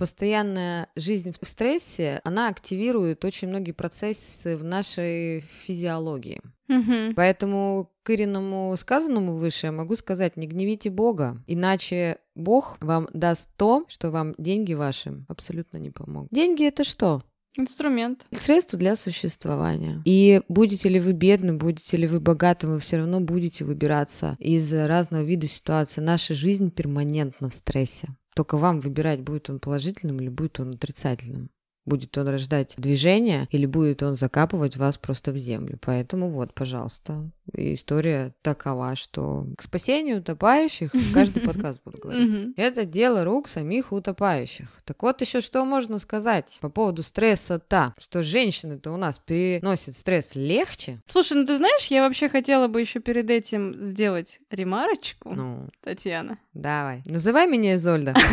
постоянная 0.87 1.17
жизнь 1.17 1.33
в 1.39 1.47
стрессе, 1.47 2.21
она 2.23 2.47
активирует 2.47 3.25
очень 3.25 3.47
многие 3.47 3.71
процессы 3.71 4.57
в 4.57 4.63
нашей 4.63 5.41
физиологии. 5.41 6.41
Мгм. 6.67 7.13
Поэтому 7.15 7.91
к 8.03 8.09
Ириному 8.09 8.75
сказанному 8.77 9.37
выше 9.37 9.67
я 9.67 9.71
могу 9.71 9.95
сказать, 9.95 10.37
не 10.37 10.47
гневите 10.47 10.89
Бога, 10.89 11.41
иначе 11.47 12.17
Бог 12.35 12.77
вам 12.81 13.07
даст 13.13 13.49
то, 13.57 13.85
что 13.87 14.11
вам 14.11 14.35
деньги 14.37 14.73
ваши 14.73 15.25
абсолютно 15.27 15.77
не 15.77 15.91
помогут. 15.91 16.29
Деньги 16.31 16.65
это 16.65 16.83
что? 16.83 17.23
Инструмент. 17.59 18.27
Средство 18.31 18.77
для 18.77 18.95
существования. 18.95 20.01
И 20.05 20.41
будете 20.47 20.89
ли 20.89 20.99
вы 20.99 21.13
бедны, 21.13 21.53
будете 21.53 21.97
ли 21.97 22.05
вы 22.05 22.19
богаты, 22.19 22.67
вы 22.67 22.79
все 22.79 22.97
равно 22.97 23.19
будете 23.19 23.65
выбираться 23.65 24.35
из 24.39 24.71
разного 24.71 25.23
вида 25.23 25.47
ситуаций. 25.47 26.03
Наша 26.03 26.35
жизнь 26.35 26.69
перманентно 26.69 27.49
в 27.49 27.53
стрессе. 27.53 28.09
Только 28.37 28.57
вам 28.57 28.81
выбирать, 28.81 29.21
будет 29.21 29.49
он 29.49 29.59
положительным 29.59 30.19
или 30.19 30.29
будет 30.29 30.59
он 30.59 30.75
отрицательным. 30.75 31.49
Будет 31.87 32.15
он 32.19 32.27
рождать 32.27 32.75
движение 32.77 33.47
или 33.49 33.65
будет 33.65 34.03
он 34.03 34.13
закапывать 34.13 34.77
вас 34.77 34.99
просто 34.99 35.31
в 35.31 35.37
землю. 35.37 35.79
Поэтому 35.81 36.29
вот, 36.29 36.53
пожалуйста, 36.53 37.31
история 37.53 38.33
такова, 38.41 38.95
что 38.95 39.47
к 39.57 39.61
спасению 39.61 40.19
утопающих 40.19 40.91
каждый 41.13 41.41
подкаст 41.41 41.81
буду 41.83 41.97
говорить. 42.01 42.53
Это 42.57 42.85
дело 42.85 43.23
рук 43.23 43.47
самих 43.47 43.91
утопающих. 43.91 44.81
Так 44.85 45.01
вот 45.03 45.21
еще 45.21 45.41
что 45.41 45.63
можно 45.65 45.99
сказать 45.99 46.57
по 46.61 46.69
поводу 46.69 47.03
стресса-то, 47.03 47.93
что 47.97 48.23
женщины-то 48.23 48.91
у 48.91 48.97
нас 48.97 49.19
переносят 49.19 49.95
стресс 49.97 50.35
легче. 50.35 51.01
Слушай, 51.07 51.37
ну 51.37 51.45
ты 51.45 51.57
знаешь, 51.57 51.87
я 51.87 52.01
вообще 52.01 52.29
хотела 52.29 52.67
бы 52.67 52.79
еще 52.81 52.99
перед 52.99 53.29
этим 53.29 53.75
сделать 53.83 54.39
ремарочку, 54.51 55.33
Ну, 55.33 55.69
Татьяна. 55.83 56.39
давай. 56.53 57.01
Называй 57.05 57.47
меня 57.47 57.75
Изольда. 57.75 58.13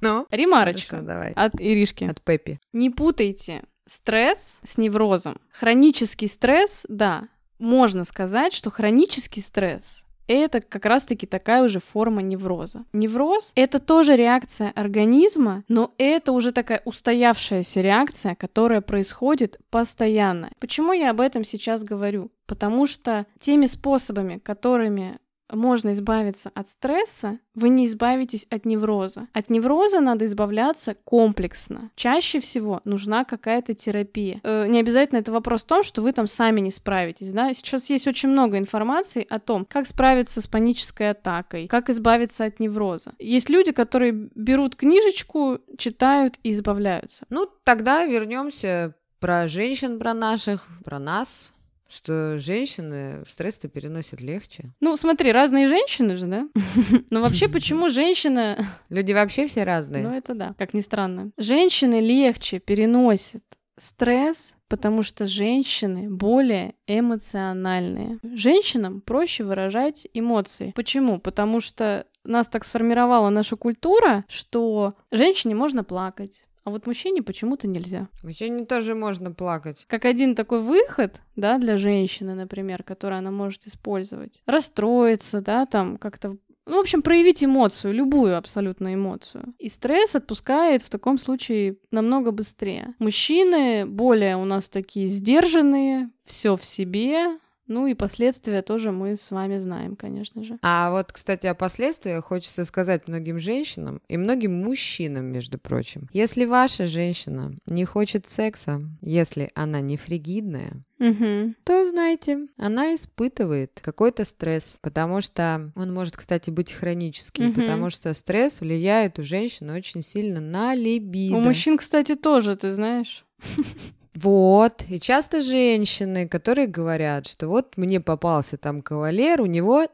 Ну, 0.00 0.26
Ремарочка 0.30 1.00
давай. 1.00 1.32
от 1.32 1.60
Иришки. 1.60 2.04
От 2.04 2.22
Пеппи. 2.22 2.60
Не 2.72 2.90
путайте 2.90 3.62
стресс 3.86 4.60
с 4.64 4.78
неврозом. 4.78 5.40
Хронический 5.52 6.28
стресс, 6.28 6.86
да, 6.88 7.28
можно 7.58 8.04
сказать, 8.04 8.52
что 8.52 8.70
хронический 8.70 9.40
стресс 9.40 10.04
это 10.28 10.60
как 10.60 10.84
раз-таки 10.84 11.26
такая 11.26 11.64
уже 11.64 11.80
форма 11.80 12.22
невроза. 12.22 12.84
Невроз— 12.92 13.52
это 13.56 13.80
тоже 13.80 14.14
реакция 14.14 14.70
организма, 14.76 15.64
но 15.68 15.92
это 15.98 16.32
уже 16.32 16.52
такая 16.52 16.82
устоявшаяся 16.84 17.80
реакция, 17.80 18.34
которая 18.34 18.82
происходит 18.82 19.58
постоянно. 19.70 20.50
Почему 20.60 20.92
я 20.92 21.10
об 21.10 21.20
этом 21.20 21.44
сейчас 21.44 21.82
говорю? 21.82 22.30
Потому 22.46 22.86
что 22.86 23.26
теми 23.40 23.66
способами, 23.66 24.38
которыми 24.38 25.18
можно 25.50 25.92
избавиться 25.92 26.50
от 26.54 26.68
стресса, 26.68 27.38
вы 27.54 27.68
не 27.68 27.86
избавитесь 27.86 28.46
от 28.50 28.64
невроза. 28.64 29.28
От 29.32 29.50
невроза 29.50 30.00
надо 30.00 30.26
избавляться 30.26 30.94
комплексно. 31.04 31.90
Чаще 31.96 32.40
всего 32.40 32.80
нужна 32.84 33.24
какая-то 33.24 33.74
терапия. 33.74 34.40
Э, 34.44 34.66
не 34.68 34.78
обязательно 34.80 35.18
это 35.18 35.32
вопрос 35.32 35.62
в 35.62 35.66
том, 35.66 35.82
что 35.82 36.02
вы 36.02 36.12
там 36.12 36.26
сами 36.26 36.60
не 36.60 36.70
справитесь. 36.70 37.32
Да? 37.32 37.52
Сейчас 37.54 37.90
есть 37.90 38.06
очень 38.06 38.28
много 38.28 38.58
информации 38.58 39.26
о 39.28 39.38
том, 39.38 39.64
как 39.64 39.86
справиться 39.86 40.40
с 40.40 40.46
панической 40.46 41.10
атакой, 41.10 41.68
как 41.68 41.90
избавиться 41.90 42.44
от 42.44 42.60
невроза. 42.60 43.12
Есть 43.18 43.48
люди, 43.48 43.72
которые 43.72 44.12
берут 44.34 44.76
книжечку, 44.76 45.58
читают 45.76 46.38
и 46.42 46.50
избавляются. 46.50 47.26
Ну, 47.30 47.48
тогда 47.64 48.04
вернемся 48.04 48.94
про 49.20 49.48
женщин, 49.48 49.98
про 49.98 50.14
наших, 50.14 50.66
про 50.84 50.98
нас, 50.98 51.52
что 51.88 52.38
женщины 52.38 53.24
стресс-то 53.26 53.68
переносят 53.68 54.20
легче. 54.20 54.70
Ну, 54.80 54.96
смотри, 54.96 55.32
разные 55.32 55.68
женщины 55.68 56.16
же, 56.16 56.26
да? 56.26 56.48
Но 57.10 57.20
вообще, 57.22 57.48
почему 57.48 57.88
женщина... 57.88 58.58
Люди 58.90 59.12
вообще 59.12 59.46
все 59.46 59.64
разные. 59.64 60.02
Ну, 60.02 60.14
это 60.14 60.34
да, 60.34 60.54
как 60.58 60.74
ни 60.74 60.80
странно. 60.80 61.30
Женщины 61.36 62.00
легче 62.00 62.58
переносят 62.58 63.42
стресс, 63.78 64.56
потому 64.68 65.02
что 65.02 65.26
женщины 65.26 66.10
более 66.10 66.74
эмоциональные. 66.86 68.18
Женщинам 68.22 69.00
проще 69.00 69.44
выражать 69.44 70.06
эмоции. 70.12 70.72
Почему? 70.74 71.18
Потому 71.18 71.60
что 71.60 72.06
нас 72.24 72.48
так 72.48 72.64
сформировала 72.64 73.30
наша 73.30 73.56
культура, 73.56 74.24
что 74.28 74.94
женщине 75.10 75.54
можно 75.54 75.84
плакать, 75.84 76.44
а 76.68 76.70
вот 76.70 76.86
мужчине 76.86 77.22
почему-то 77.22 77.66
нельзя. 77.66 78.08
Мужчине 78.22 78.66
тоже 78.66 78.94
можно 78.94 79.32
плакать. 79.32 79.86
Как 79.88 80.04
один 80.04 80.34
такой 80.34 80.60
выход, 80.60 81.22
да, 81.34 81.56
для 81.56 81.78
женщины, 81.78 82.34
например, 82.34 82.82
который 82.82 83.16
она 83.16 83.30
может 83.30 83.66
использовать. 83.66 84.42
Расстроиться, 84.44 85.40
да, 85.40 85.64
там 85.64 85.96
как-то 85.96 86.36
ну, 86.66 86.76
в 86.76 86.80
общем, 86.80 87.00
проявить 87.00 87.42
эмоцию, 87.42 87.94
любую 87.94 88.36
абсолютно 88.36 88.92
эмоцию. 88.92 89.54
И 89.58 89.70
стресс 89.70 90.14
отпускает 90.14 90.82
в 90.82 90.90
таком 90.90 91.16
случае 91.16 91.78
намного 91.90 92.32
быстрее. 92.32 92.94
Мужчины 92.98 93.86
более 93.86 94.36
у 94.36 94.44
нас 94.44 94.68
такие 94.68 95.08
сдержанные, 95.08 96.10
все 96.26 96.54
в 96.54 96.64
себе, 96.66 97.38
ну 97.68 97.86
и 97.86 97.94
последствия 97.94 98.62
тоже 98.62 98.92
мы 98.92 99.14
с 99.14 99.30
вами 99.30 99.58
знаем, 99.58 99.94
конечно 99.94 100.42
же. 100.42 100.58
А 100.62 100.90
вот, 100.90 101.12
кстати, 101.12 101.46
о 101.46 101.54
последствиях 101.54 102.24
хочется 102.24 102.64
сказать 102.64 103.06
многим 103.06 103.38
женщинам 103.38 104.00
и 104.08 104.16
многим 104.16 104.54
мужчинам, 104.54 105.26
между 105.26 105.58
прочим. 105.58 106.08
Если 106.12 106.46
ваша 106.46 106.86
женщина 106.86 107.54
не 107.66 107.84
хочет 107.84 108.26
секса, 108.26 108.80
если 109.02 109.50
она 109.54 109.80
не 109.80 109.98
фригидная, 109.98 110.80
угу. 110.98 111.54
то 111.64 111.84
знайте, 111.84 112.46
она 112.56 112.94
испытывает 112.94 113.78
какой-то 113.82 114.24
стресс, 114.24 114.78
потому 114.80 115.20
что 115.20 115.70
он 115.76 115.92
может, 115.92 116.16
кстати, 116.16 116.50
быть 116.50 116.72
хронический, 116.72 117.48
угу. 117.48 117.60
потому 117.60 117.90
что 117.90 118.14
стресс 118.14 118.60
влияет 118.60 119.18
у 119.18 119.22
женщины 119.22 119.74
очень 119.74 120.02
сильно 120.02 120.40
на 120.40 120.74
либидо. 120.74 121.36
У 121.36 121.40
мужчин, 121.40 121.76
кстати, 121.76 122.14
тоже, 122.14 122.56
ты 122.56 122.70
знаешь. 122.70 123.26
Вот, 124.20 124.82
и 124.88 124.98
часто 124.98 125.42
женщины, 125.42 126.26
которые 126.26 126.66
говорят, 126.66 127.28
что 127.28 127.46
вот 127.46 127.76
мне 127.76 128.00
попался 128.00 128.56
там 128.56 128.82
кавалер, 128.82 129.40
у 129.40 129.46
него, 129.46 129.86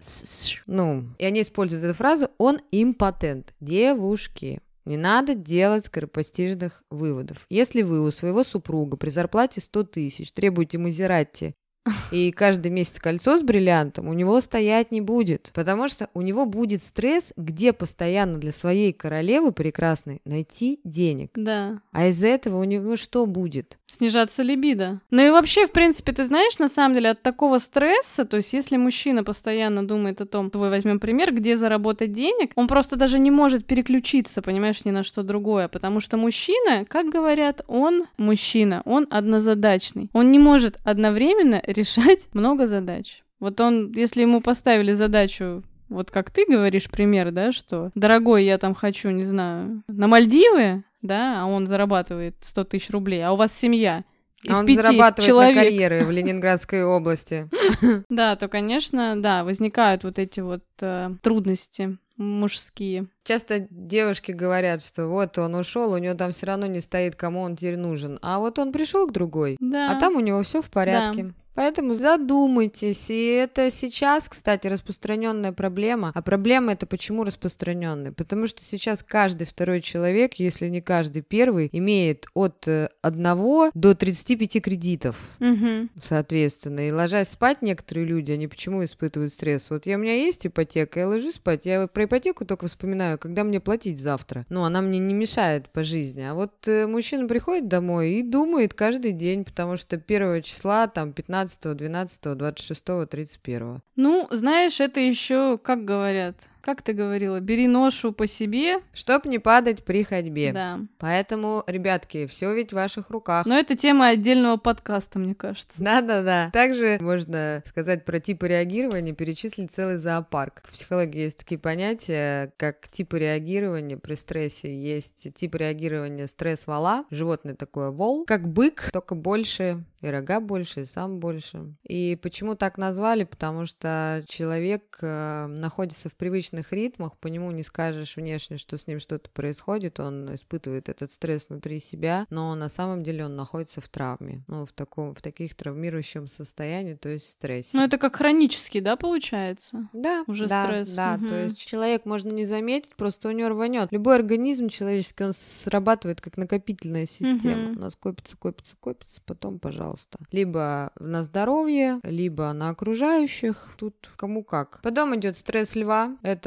ну, 0.66 1.04
и 1.18 1.26
они 1.26 1.42
используют 1.42 1.84
эту 1.84 1.92
фразу, 1.92 2.30
он 2.38 2.58
импотент. 2.70 3.52
Девушки, 3.60 4.62
не 4.86 4.96
надо 4.96 5.34
делать 5.34 5.84
скоропостижных 5.84 6.84
выводов. 6.90 7.44
Если 7.50 7.82
вы 7.82 8.00
у 8.00 8.10
своего 8.10 8.44
супруга 8.44 8.96
при 8.96 9.10
зарплате 9.10 9.60
100 9.60 9.84
тысяч 9.84 10.32
требуете 10.32 10.78
Мазератти 10.78 11.54
и 12.10 12.32
каждый 12.32 12.70
месяц 12.70 12.98
кольцо 12.98 13.36
с 13.36 13.42
бриллиантом 13.42 14.08
у 14.08 14.12
него 14.12 14.40
стоять 14.40 14.90
не 14.90 15.00
будет, 15.00 15.50
потому 15.54 15.88
что 15.88 16.08
у 16.14 16.22
него 16.22 16.46
будет 16.46 16.82
стресс, 16.82 17.32
где 17.36 17.72
постоянно 17.72 18.38
для 18.38 18.52
своей 18.52 18.92
королевы 18.92 19.52
прекрасной 19.52 20.20
найти 20.24 20.80
денег. 20.84 21.30
Да. 21.34 21.80
А 21.92 22.06
из-за 22.08 22.28
этого 22.28 22.60
у 22.60 22.64
него 22.64 22.96
что 22.96 23.26
будет? 23.26 23.78
Снижаться 23.86 24.42
либидо. 24.42 25.00
Ну 25.10 25.26
и 25.26 25.30
вообще, 25.30 25.66
в 25.66 25.72
принципе, 25.72 26.12
ты 26.12 26.24
знаешь, 26.24 26.58
на 26.58 26.68
самом 26.68 26.94
деле, 26.94 27.10
от 27.10 27.22
такого 27.22 27.58
стресса, 27.58 28.24
то 28.24 28.38
есть 28.38 28.52
если 28.52 28.76
мужчина 28.76 29.22
постоянно 29.24 29.86
думает 29.86 30.20
о 30.20 30.26
том, 30.26 30.50
твой 30.50 30.70
возьмем 30.70 31.00
пример, 31.00 31.34
где 31.34 31.56
заработать 31.56 32.12
денег, 32.12 32.52
он 32.54 32.66
просто 32.66 32.96
даже 32.96 33.18
не 33.18 33.30
может 33.30 33.66
переключиться, 33.66 34.42
понимаешь, 34.42 34.84
ни 34.84 34.90
на 34.90 35.02
что 35.02 35.22
другое, 35.22 35.68
потому 35.68 36.00
что 36.00 36.16
мужчина, 36.16 36.84
как 36.88 37.08
говорят, 37.08 37.62
он 37.66 38.04
мужчина, 38.16 38.82
он 38.84 39.06
однозадачный. 39.10 40.08
Он 40.12 40.32
не 40.32 40.38
может 40.38 40.78
одновременно 40.84 41.60
решать 41.76 42.28
много 42.32 42.66
задач. 42.66 43.22
Вот 43.40 43.60
он, 43.60 43.92
если 43.92 44.22
ему 44.22 44.40
поставили 44.40 44.92
задачу 44.92 45.62
вот 45.90 46.10
как 46.10 46.30
ты 46.30 46.46
говоришь 46.48 46.88
пример, 46.90 47.30
да, 47.30 47.52
что, 47.52 47.90
дорогой, 47.94 48.44
я 48.44 48.58
там 48.58 48.74
хочу, 48.74 49.10
не 49.10 49.24
знаю, 49.24 49.82
на 49.86 50.08
Мальдивы, 50.08 50.82
да, 51.02 51.42
а 51.42 51.46
он 51.46 51.66
зарабатывает 51.66 52.36
100 52.40 52.64
тысяч 52.64 52.90
рублей, 52.90 53.24
а 53.24 53.32
у 53.32 53.36
вас 53.36 53.52
семья, 53.56 54.02
из 54.42 54.56
а 54.56 54.60
он 54.60 54.66
пяти 54.66 54.76
зарабатывает 54.76 55.26
человек. 55.26 55.56
на 55.56 55.62
карьеры 55.62 56.04
в 56.04 56.10
Ленинградской 56.10 56.84
области. 56.84 57.48
Да, 58.08 58.34
то, 58.36 58.48
конечно, 58.48 59.14
да, 59.16 59.44
возникают 59.44 60.04
вот 60.04 60.18
эти 60.18 60.40
вот 60.40 60.64
э, 60.80 61.10
трудности 61.22 61.98
мужские. 62.16 63.06
Часто 63.24 63.66
девушки 63.70 64.30
говорят, 64.32 64.84
что 64.84 65.08
вот 65.08 65.36
он 65.38 65.54
ушел, 65.54 65.92
у 65.92 65.98
него 65.98 66.14
там 66.14 66.32
все 66.32 66.46
равно 66.46 66.66
не 66.66 66.80
стоит, 66.80 67.16
кому 67.16 67.42
он 67.42 67.56
теперь 67.56 67.76
нужен. 67.76 68.18
А 68.22 68.38
вот 68.38 68.58
он 68.58 68.72
пришел 68.72 69.06
к 69.06 69.12
другой, 69.12 69.56
Да. 69.60 69.90
а 69.90 70.00
там 70.00 70.16
у 70.16 70.20
него 70.20 70.42
все 70.42 70.62
в 70.62 70.70
порядке. 70.70 71.34
Поэтому 71.54 71.94
задумайтесь. 71.94 73.10
И 73.10 73.26
это 73.26 73.70
сейчас, 73.70 74.28
кстати, 74.28 74.66
распространенная 74.66 75.52
проблема. 75.52 76.10
А 76.14 76.22
проблема 76.22 76.72
это 76.72 76.86
почему 76.86 77.24
распространенная? 77.24 78.12
Потому 78.12 78.46
что 78.46 78.62
сейчас 78.62 79.02
каждый 79.02 79.46
второй 79.46 79.80
человек, 79.80 80.34
если 80.34 80.68
не 80.68 80.80
каждый 80.80 81.22
первый, 81.22 81.68
имеет 81.72 82.26
от 82.34 82.66
э, 82.66 82.88
1 83.02 83.70
до 83.74 83.94
35 83.94 84.62
кредитов, 84.62 85.16
Мгм. 85.38 85.90
соответственно. 86.02 86.88
И 86.88 86.92
ложась 86.92 87.28
спать 87.28 87.62
некоторые 87.62 88.06
люди, 88.06 88.32
они 88.32 88.48
почему 88.48 88.84
испытывают 88.84 89.32
стресс? 89.32 89.70
Вот 89.70 89.86
я, 89.86 89.96
у 89.96 90.00
меня 90.00 90.14
есть 90.14 90.46
ипотека, 90.46 91.00
я 91.00 91.08
ложусь 91.08 91.34
спать, 91.36 91.66
я 91.66 91.86
про 91.86 92.04
ипотеку 92.04 92.44
только 92.44 92.66
вспоминаю, 92.66 93.18
когда 93.18 93.44
мне 93.44 93.60
платить 93.60 94.00
завтра. 94.00 94.44
Ну, 94.48 94.64
она 94.64 94.80
мне 94.82 94.98
не 94.98 95.14
мешает 95.14 95.68
по 95.70 95.84
жизни. 95.84 96.22
А 96.22 96.34
вот 96.34 96.66
э, 96.66 96.86
мужчина 96.86 97.28
приходит 97.28 97.68
домой 97.68 98.12
и 98.14 98.22
думает 98.22 98.74
каждый 98.74 99.12
день, 99.12 99.44
потому 99.44 99.76
что 99.76 99.96
первого 99.98 100.42
числа, 100.42 100.86
там, 100.86 101.12
15 101.12 101.43
12, 101.46 102.34
26, 102.34 103.06
31. 103.08 103.82
Ну, 103.96 104.28
знаешь, 104.30 104.80
это 104.80 105.00
еще, 105.00 105.58
как 105.58 105.84
говорят, 105.84 106.48
как 106.64 106.80
ты 106.80 106.94
говорила, 106.94 107.40
бери 107.40 107.68
ношу 107.68 108.12
по 108.12 108.26
себе. 108.26 108.78
Чтоб 108.94 109.26
не 109.26 109.38
падать 109.38 109.84
при 109.84 110.02
ходьбе. 110.02 110.52
Да. 110.52 110.80
Поэтому, 110.98 111.62
ребятки, 111.66 112.26
все 112.26 112.54
ведь 112.54 112.70
в 112.70 112.74
ваших 112.74 113.10
руках. 113.10 113.44
Но 113.44 113.58
это 113.58 113.76
тема 113.76 114.08
отдельного 114.08 114.56
подкаста, 114.56 115.18
мне 115.18 115.34
кажется. 115.34 115.82
Да-да-да. 115.82 116.50
Также 116.52 116.98
можно 117.00 117.62
сказать 117.66 118.06
про 118.06 118.18
типы 118.18 118.48
реагирования, 118.48 119.12
перечислить 119.12 119.72
целый 119.72 119.98
зоопарк. 119.98 120.62
В 120.64 120.72
психологии 120.72 121.24
есть 121.24 121.38
такие 121.38 121.58
понятия, 121.58 122.52
как 122.56 122.88
типы 122.88 123.18
реагирования 123.18 123.98
при 123.98 124.14
стрессе. 124.14 124.74
Есть 124.74 125.34
тип 125.34 125.54
реагирования 125.56 126.26
стресс-вала, 126.26 127.04
животное 127.10 127.54
такое 127.54 127.90
вол, 127.90 128.24
как 128.24 128.48
бык, 128.48 128.90
только 128.90 129.14
больше, 129.14 129.84
и 130.00 130.08
рога 130.08 130.40
больше, 130.40 130.82
и 130.82 130.84
сам 130.86 131.18
больше. 131.18 131.74
И 131.82 132.16
почему 132.16 132.54
так 132.54 132.78
назвали? 132.78 133.24
Потому 133.24 133.66
что 133.66 134.24
человек 134.28 134.98
э, 135.02 135.46
находится 135.58 136.08
в 136.08 136.14
привычном 136.14 136.53
привычных 136.54 136.72
ритмах, 136.72 137.16
по 137.18 137.28
нему 137.28 137.50
не 137.50 137.62
скажешь 137.62 138.16
внешне, 138.16 138.56
что 138.56 138.78
с 138.78 138.86
ним 138.86 139.00
что-то 139.00 139.30
происходит, 139.30 140.00
он 140.00 140.34
испытывает 140.34 140.88
этот 140.88 141.10
стресс 141.12 141.46
внутри 141.48 141.78
себя, 141.80 142.26
но 142.30 142.54
на 142.54 142.68
самом 142.68 143.02
деле 143.02 143.24
он 143.24 143.36
находится 143.36 143.80
в 143.80 143.88
травме, 143.88 144.42
ну, 144.46 144.66
в 144.66 144.72
таком, 144.72 145.14
в 145.14 145.20
таких 145.22 145.54
травмирующем 145.54 146.26
состоянии, 146.26 146.94
то 146.94 147.08
есть 147.08 147.26
в 147.26 147.30
стрессе. 147.30 147.70
Ну, 147.76 147.82
это 147.82 147.98
как 147.98 148.16
хронический, 148.16 148.80
да, 148.80 148.96
получается? 148.96 149.88
Да, 149.92 150.24
Уже 150.26 150.46
да, 150.46 150.62
стресс. 150.62 150.94
Да, 150.94 151.16
Мгм. 151.16 151.28
то 151.28 151.42
есть 151.42 151.58
человек 151.58 152.04
можно 152.04 152.30
не 152.30 152.44
заметить, 152.44 152.94
просто 152.96 153.28
у 153.28 153.32
него 153.32 153.48
рванет. 153.48 153.90
Любой 153.92 154.16
организм 154.16 154.68
человеческий, 154.68 155.24
он 155.24 155.32
срабатывает 155.32 156.20
как 156.20 156.36
накопительная 156.36 157.06
система. 157.06 157.70
Мгм. 157.70 157.76
У 157.76 157.80
нас 157.80 157.96
копится, 157.96 158.36
копится, 158.36 158.76
копится, 158.78 159.20
потом, 159.26 159.58
пожалуйста. 159.58 160.18
Либо 160.30 160.92
на 160.98 161.22
здоровье, 161.22 162.00
либо 162.04 162.52
на 162.52 162.68
окружающих. 162.68 163.74
Тут 163.78 164.10
кому 164.16 164.44
как. 164.44 164.80
Потом 164.82 165.14
идет 165.16 165.36
стресс 165.36 165.74
льва. 165.74 166.16
Это 166.22 166.43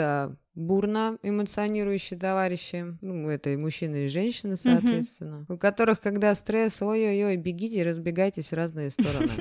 бурно 0.58 1.20
эмоционирующие 1.22 2.20
товарищи, 2.20 2.98
ну, 3.02 3.30
это 3.30 3.52
и 3.52 3.56
мужчины, 3.58 4.06
и 4.06 4.08
женщины, 4.08 4.58
соответственно, 4.58 5.46
у 5.50 5.58
которых, 5.58 6.02
когда 6.02 6.34
стресс, 6.34 6.82
ой-ой-ой, 6.82 7.38
бегите 7.38 7.78
и 7.78 7.84
разбегайтесь 7.84 8.50
в 8.50 8.54
разные 8.54 8.90
стороны. 8.90 9.30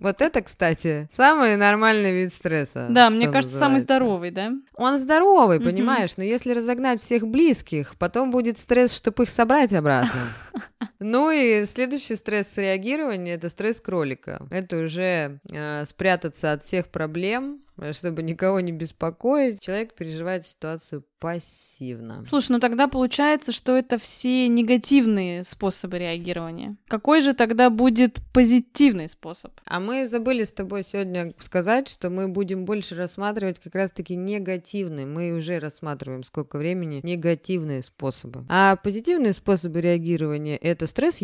Вот 0.00 0.20
это, 0.20 0.42
кстати, 0.42 1.08
самый 1.12 1.56
нормальный 1.56 2.12
вид 2.12 2.32
стресса. 2.32 2.86
Да, 2.90 3.10
мне 3.10 3.28
кажется, 3.28 3.56
самый 3.56 3.80
здоровый, 3.80 4.30
да? 4.30 4.52
Он 4.76 4.98
здоровый, 4.98 5.60
понимаешь, 5.60 6.16
но 6.16 6.22
если 6.22 6.52
разогнать 6.52 7.00
всех 7.00 7.26
близких, 7.26 7.96
потом 7.96 8.30
будет 8.30 8.58
стресс, 8.58 8.94
чтобы 8.94 9.24
их 9.24 9.30
собрать 9.30 9.72
обратно. 9.72 10.20
Ну 11.00 11.30
и 11.30 11.64
следующий 11.64 12.16
стресс 12.16 12.56
реагирования 12.56 13.34
это 13.34 13.48
стресс 13.50 13.80
кролика. 13.80 14.44
Это 14.50 14.78
уже 14.78 15.38
э, 15.52 15.86
спрятаться 15.86 16.50
от 16.50 16.64
всех 16.64 16.88
проблем, 16.88 17.60
чтобы 17.92 18.22
никого 18.22 18.60
не 18.60 18.72
беспокоить, 18.72 19.60
человек 19.60 19.94
переживает 19.94 20.44
ситуацию 20.44 21.04
пассивно. 21.18 22.24
Слушай, 22.26 22.52
ну 22.52 22.60
тогда 22.60 22.88
получается, 22.88 23.52
что 23.52 23.76
это 23.76 23.98
все 23.98 24.48
негативные 24.48 25.44
способы 25.44 25.98
реагирования. 25.98 26.76
Какой 26.86 27.20
же 27.20 27.34
тогда 27.34 27.70
будет 27.70 28.18
позитивный 28.32 29.08
способ? 29.08 29.52
А 29.64 29.80
мы 29.80 30.06
забыли 30.06 30.44
с 30.44 30.52
тобой 30.52 30.84
сегодня 30.84 31.34
сказать, 31.40 31.88
что 31.88 32.10
мы 32.10 32.28
будем 32.28 32.64
больше 32.64 32.94
рассматривать 32.94 33.58
как 33.58 33.74
раз-таки 33.74 34.14
негативные. 34.14 35.06
Мы 35.06 35.32
уже 35.32 35.58
рассматриваем 35.58 36.22
сколько 36.22 36.58
времени 36.58 37.00
негативные 37.02 37.82
способы. 37.82 38.44
А 38.48 38.76
позитивные 38.76 39.32
способы 39.32 39.80
реагирования 39.80 40.56
это 40.56 40.86
стресс 40.86 41.18